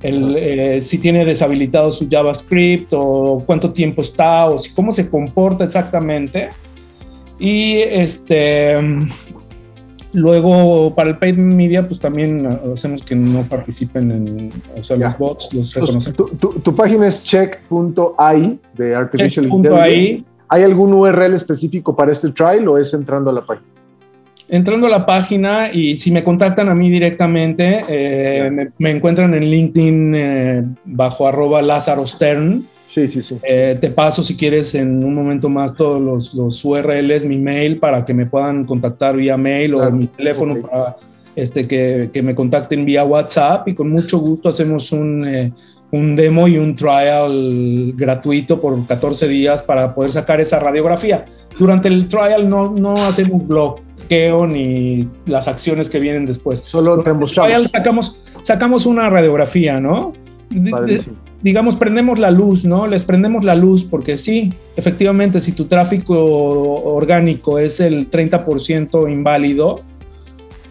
eh, 0.02 0.76
eh, 0.76 0.82
si 0.82 0.98
tiene 0.98 1.24
deshabilitado 1.24 1.92
su 1.92 2.08
JavaScript 2.08 2.92
o 2.92 3.42
cuánto 3.44 3.72
tiempo 3.72 4.00
está 4.00 4.46
o 4.46 4.58
si, 4.58 4.72
cómo 4.72 4.92
se 4.92 5.10
comporta 5.10 5.64
exactamente. 5.64 6.48
Y 7.38 7.76
este, 7.78 8.74
luego 10.12 10.94
para 10.94 11.10
el 11.10 11.18
paid 11.18 11.36
media, 11.36 11.86
pues 11.86 12.00
también 12.00 12.46
hacemos 12.46 13.02
que 13.02 13.14
no 13.14 13.42
participen 13.44 14.10
en, 14.10 14.50
o 14.78 14.84
sea, 14.84 14.96
los 14.96 15.16
bots 15.18 15.52
los 15.52 15.74
reconocen. 15.74 16.14
Tu, 16.14 16.26
tu, 16.36 16.74
página 16.74 17.06
es 17.08 17.22
check.ai 17.22 18.58
de 18.74 18.94
Artificial 18.94 19.46
Intelligence. 19.46 20.24
¿Hay 20.52 20.64
algún 20.64 20.92
URL 20.92 21.34
específico 21.34 21.94
para 21.94 22.10
este 22.10 22.30
trial 22.30 22.66
o 22.66 22.76
es 22.76 22.92
entrando 22.92 23.30
a 23.30 23.32
la 23.32 23.46
página? 23.46 23.69
Entrando 24.52 24.88
a 24.88 24.90
la 24.90 25.06
página 25.06 25.72
y 25.72 25.96
si 25.96 26.10
me 26.10 26.24
contactan 26.24 26.68
a 26.68 26.74
mí 26.74 26.90
directamente, 26.90 27.84
eh, 27.88 28.68
me, 28.78 28.90
encuentran 28.90 29.32
en 29.34 29.44
LinkedIn 29.44 30.14
eh, 30.16 30.64
bajo 30.84 31.28
arroba 31.28 31.62
Lázaro 31.62 32.04
Stern. 32.04 32.60
Sí, 32.88 33.06
sí, 33.06 33.22
sí. 33.22 33.38
Eh, 33.44 33.76
te 33.80 33.90
paso 33.90 34.24
si 34.24 34.36
quieres 34.36 34.74
en 34.74 35.04
un 35.04 35.14
momento 35.14 35.48
más 35.48 35.76
todos 35.76 36.02
los, 36.02 36.34
los, 36.34 36.64
URLs, 36.64 37.26
mi 37.26 37.38
mail 37.38 37.78
para 37.78 38.04
que 38.04 38.12
me 38.12 38.26
puedan 38.26 38.64
contactar 38.64 39.14
vía 39.14 39.36
mail 39.36 39.76
o 39.76 39.88
mi 39.92 40.08
teléfono 40.08 40.60
para 40.62 40.96
este, 41.36 41.68
que, 41.68 42.10
que, 42.12 42.20
me 42.20 42.34
contacten 42.34 42.84
vía 42.84 43.04
WhatsApp 43.04 43.68
y 43.68 43.74
con 43.74 43.88
mucho 43.88 44.18
gusto 44.18 44.48
hacemos 44.48 44.90
un, 44.90 45.52
un 45.92 46.16
demo 46.16 46.46
y 46.48 46.56
un 46.56 46.74
trial 46.74 47.92
gratuito 47.96 48.60
por 48.60 48.86
14 48.86 49.28
días 49.28 49.62
para 49.62 49.94
poder 49.94 50.12
sacar 50.12 50.40
esa 50.40 50.58
radiografía. 50.58 51.24
Durante 51.58 51.88
el 51.88 52.08
trial 52.08 52.48
no, 52.48 52.72
no 52.72 52.94
hacemos 52.96 53.46
ni 54.10 55.08
las 55.26 55.48
acciones 55.48 55.88
que 55.88 56.00
vienen 56.00 56.24
después. 56.24 56.60
Solo. 56.60 57.02
Sacamos, 57.72 58.16
sacamos 58.42 58.86
una 58.86 59.08
radiografía, 59.08 59.74
¿no? 59.74 60.12
digamos, 61.42 61.76
prendemos 61.76 62.18
la 62.18 62.30
luz, 62.30 62.64
¿no? 62.64 62.86
Les 62.86 63.04
prendemos 63.04 63.44
la 63.44 63.54
luz 63.54 63.84
porque 63.84 64.18
sí, 64.18 64.52
efectivamente, 64.76 65.40
si 65.40 65.52
tu 65.52 65.66
tráfico 65.66 66.22
orgánico 66.22 67.58
es 67.58 67.80
el 67.80 68.10
30% 68.10 69.10
inválido, 69.10 69.76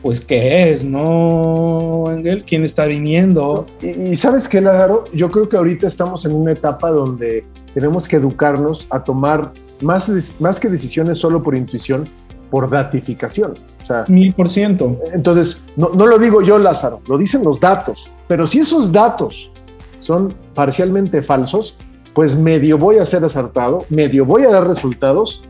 pues 0.01 0.21
qué 0.21 0.71
es, 0.71 0.85
¿no, 0.85 2.03
Engel? 2.09 2.43
¿Quién 2.45 2.63
está 2.63 2.85
viniendo? 2.85 3.65
Y, 3.81 4.15
sabes 4.15 4.47
qué, 4.47 4.61
Lázaro, 4.61 5.03
yo 5.13 5.29
creo 5.29 5.49
que 5.49 5.57
ahorita 5.57 5.87
estamos 5.87 6.25
en 6.25 6.33
una 6.33 6.53
etapa 6.53 6.89
donde 6.89 7.43
tenemos 7.73 8.07
que 8.07 8.17
educarnos 8.17 8.87
a 8.89 9.03
tomar 9.03 9.51
más, 9.81 10.09
más 10.39 10.59
que 10.59 10.69
decisiones 10.69 11.17
solo 11.17 11.41
por 11.41 11.57
intuición, 11.57 12.03
por 12.49 12.69
datificación. 12.69 13.53
O 13.83 13.85
sea, 13.85 14.03
Mil 14.07 14.33
por 14.33 14.49
ciento. 14.49 14.97
Entonces, 15.13 15.63
no, 15.75 15.89
no 15.89 16.07
lo 16.07 16.17
digo 16.17 16.41
yo, 16.41 16.59
Lázaro, 16.59 17.01
lo 17.07 17.17
dicen 17.17 17.43
los 17.43 17.59
datos. 17.59 18.11
Pero 18.27 18.45
si 18.45 18.59
esos 18.59 18.91
datos 18.91 19.51
son 19.99 20.33
parcialmente 20.53 21.21
falsos, 21.21 21.75
pues 22.13 22.35
medio 22.35 22.77
voy 22.77 22.97
a 22.97 23.05
ser 23.05 23.23
acertado, 23.23 23.85
medio 23.89 24.25
voy 24.25 24.43
a 24.43 24.49
dar 24.49 24.67
resultados 24.67 25.41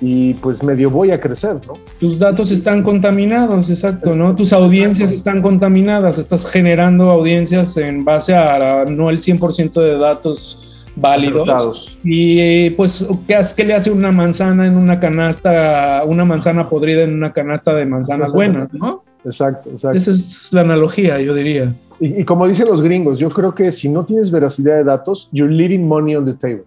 y 0.00 0.34
pues 0.34 0.62
medio 0.62 0.90
voy 0.90 1.10
a 1.10 1.20
crecer, 1.20 1.58
¿no? 1.66 1.74
Tus 2.00 2.18
datos 2.18 2.50
están 2.50 2.82
contaminados, 2.82 3.70
exacto, 3.70 4.14
¿no? 4.14 4.34
Tus 4.34 4.52
audiencias 4.52 5.12
están 5.12 5.40
contaminadas, 5.40 6.18
estás 6.18 6.46
generando 6.46 7.10
audiencias 7.10 7.76
en 7.76 8.04
base 8.04 8.34
a 8.34 8.84
no 8.84 9.08
el 9.08 9.20
100% 9.20 9.72
de 9.80 9.96
datos 9.96 10.75
válidos. 10.96 11.98
Y 12.02 12.70
pues, 12.70 13.06
¿qué, 13.26 13.40
¿qué, 13.56 13.64
le 13.64 13.74
hace 13.74 13.90
una 13.90 14.12
manzana 14.12 14.66
en 14.66 14.76
una 14.76 14.98
canasta, 14.98 16.02
una 16.06 16.24
manzana 16.24 16.68
podrida 16.68 17.02
en 17.02 17.14
una 17.14 17.32
canasta 17.32 17.74
de 17.74 17.86
manzanas 17.86 18.32
buenas, 18.32 18.72
¿no? 18.72 19.04
Exacto, 19.24 19.70
exacto. 19.70 19.96
Esa 19.96 20.10
es 20.12 20.52
la 20.52 20.62
analogía, 20.62 21.20
yo 21.20 21.34
diría. 21.34 21.72
Y, 22.00 22.20
y, 22.20 22.24
como 22.24 22.46
dicen 22.46 22.68
los 22.68 22.82
gringos, 22.82 23.18
yo 23.18 23.28
creo 23.28 23.54
que 23.54 23.70
si 23.72 23.88
no 23.88 24.04
tienes 24.04 24.30
veracidad 24.30 24.76
de 24.76 24.84
datos, 24.84 25.28
you're 25.32 25.52
leaving 25.52 25.86
money 25.86 26.16
on 26.16 26.24
the 26.24 26.34
table. 26.34 26.64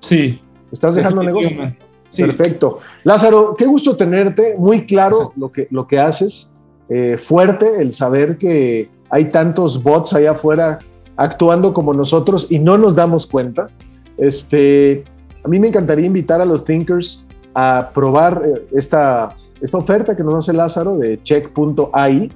Sí. 0.00 0.40
Estás 0.72 0.94
dejando 0.94 1.22
negocio. 1.22 1.74
Perfecto. 2.16 2.78
Lázaro, 3.04 3.54
qué 3.56 3.66
gusto 3.66 3.96
tenerte, 3.96 4.54
muy 4.58 4.84
claro 4.84 5.32
lo 5.36 5.50
que, 5.50 5.68
lo 5.70 5.86
que 5.86 5.98
haces, 5.98 6.50
eh, 6.88 7.16
fuerte 7.16 7.80
el 7.80 7.92
saber 7.92 8.36
que 8.36 8.90
hay 9.10 9.26
tantos 9.26 9.82
bots 9.82 10.12
allá 10.14 10.32
afuera 10.32 10.78
actuando 11.16 11.72
como 11.74 11.94
nosotros 11.94 12.46
y 12.50 12.58
no 12.58 12.78
nos 12.78 12.94
damos 12.94 13.26
cuenta. 13.26 13.68
Este, 14.18 15.02
a 15.44 15.48
mí 15.48 15.58
me 15.58 15.68
encantaría 15.68 16.06
invitar 16.06 16.40
a 16.40 16.44
los 16.44 16.64
thinkers 16.64 17.24
a 17.54 17.90
probar 17.94 18.42
eh, 18.44 18.66
esta, 18.72 19.36
esta 19.60 19.78
oferta 19.78 20.16
que 20.16 20.22
nos 20.22 20.34
hace 20.34 20.52
Lázaro 20.52 20.98
de 20.98 21.22
check.ai. 21.22 22.30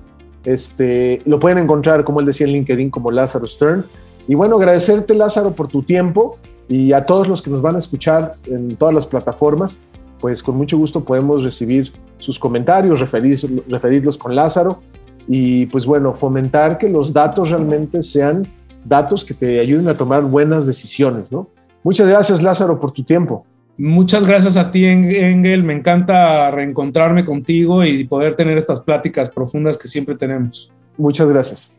Este, 0.44 1.18
lo 1.26 1.40
pueden 1.40 1.58
encontrar, 1.58 2.04
como 2.04 2.20
él 2.20 2.26
decía 2.26 2.46
en 2.46 2.52
LinkedIn, 2.52 2.90
como 2.90 3.10
Lázaro 3.10 3.46
Stern. 3.46 3.84
Y 4.28 4.34
bueno, 4.34 4.56
agradecerte 4.56 5.14
Lázaro 5.14 5.52
por 5.52 5.68
tu 5.68 5.82
tiempo 5.82 6.36
y 6.68 6.92
a 6.92 7.06
todos 7.06 7.28
los 7.28 7.42
que 7.42 7.50
nos 7.50 7.62
van 7.62 7.76
a 7.76 7.78
escuchar 7.78 8.32
en 8.46 8.74
todas 8.76 8.94
las 8.94 9.06
plataformas, 9.06 9.78
pues 10.20 10.42
con 10.42 10.56
mucho 10.56 10.76
gusto 10.78 11.04
podemos 11.04 11.44
recibir 11.44 11.92
sus 12.16 12.38
comentarios, 12.38 13.00
referirlos 13.00 14.18
con 14.18 14.34
Lázaro 14.34 14.80
y 15.28 15.66
pues 15.66 15.86
bueno, 15.86 16.14
fomentar 16.14 16.78
que 16.78 16.88
los 16.88 17.12
datos 17.12 17.50
realmente 17.50 18.02
sean 18.02 18.44
datos 18.88 19.24
que 19.24 19.34
te 19.34 19.60
ayuden 19.60 19.88
a 19.88 19.94
tomar 19.94 20.22
buenas 20.22 20.66
decisiones, 20.66 21.32
¿no? 21.32 21.48
Muchas 21.82 22.08
gracias 22.08 22.42
Lázaro 22.42 22.80
por 22.80 22.92
tu 22.92 23.04
tiempo. 23.04 23.46
Muchas 23.78 24.26
gracias 24.26 24.56
a 24.56 24.70
ti, 24.70 24.86
Engel. 24.86 25.62
Me 25.62 25.74
encanta 25.74 26.50
reencontrarme 26.50 27.24
contigo 27.24 27.84
y 27.84 28.04
poder 28.04 28.34
tener 28.34 28.56
estas 28.56 28.80
pláticas 28.80 29.30
profundas 29.30 29.76
que 29.76 29.86
siempre 29.86 30.14
tenemos. 30.16 30.72
Muchas 30.96 31.28
gracias. 31.28 31.70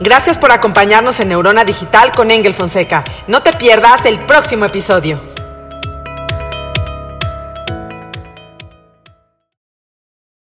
Gracias 0.00 0.36
por 0.36 0.52
acompañarnos 0.52 1.18
en 1.20 1.28
Neurona 1.30 1.64
Digital 1.64 2.12
con 2.14 2.30
Engel 2.30 2.52
Fonseca. 2.52 3.02
No 3.26 3.42
te 3.42 3.52
pierdas 3.54 4.04
el 4.04 4.18
próximo 4.20 4.66
episodio. 4.66 5.18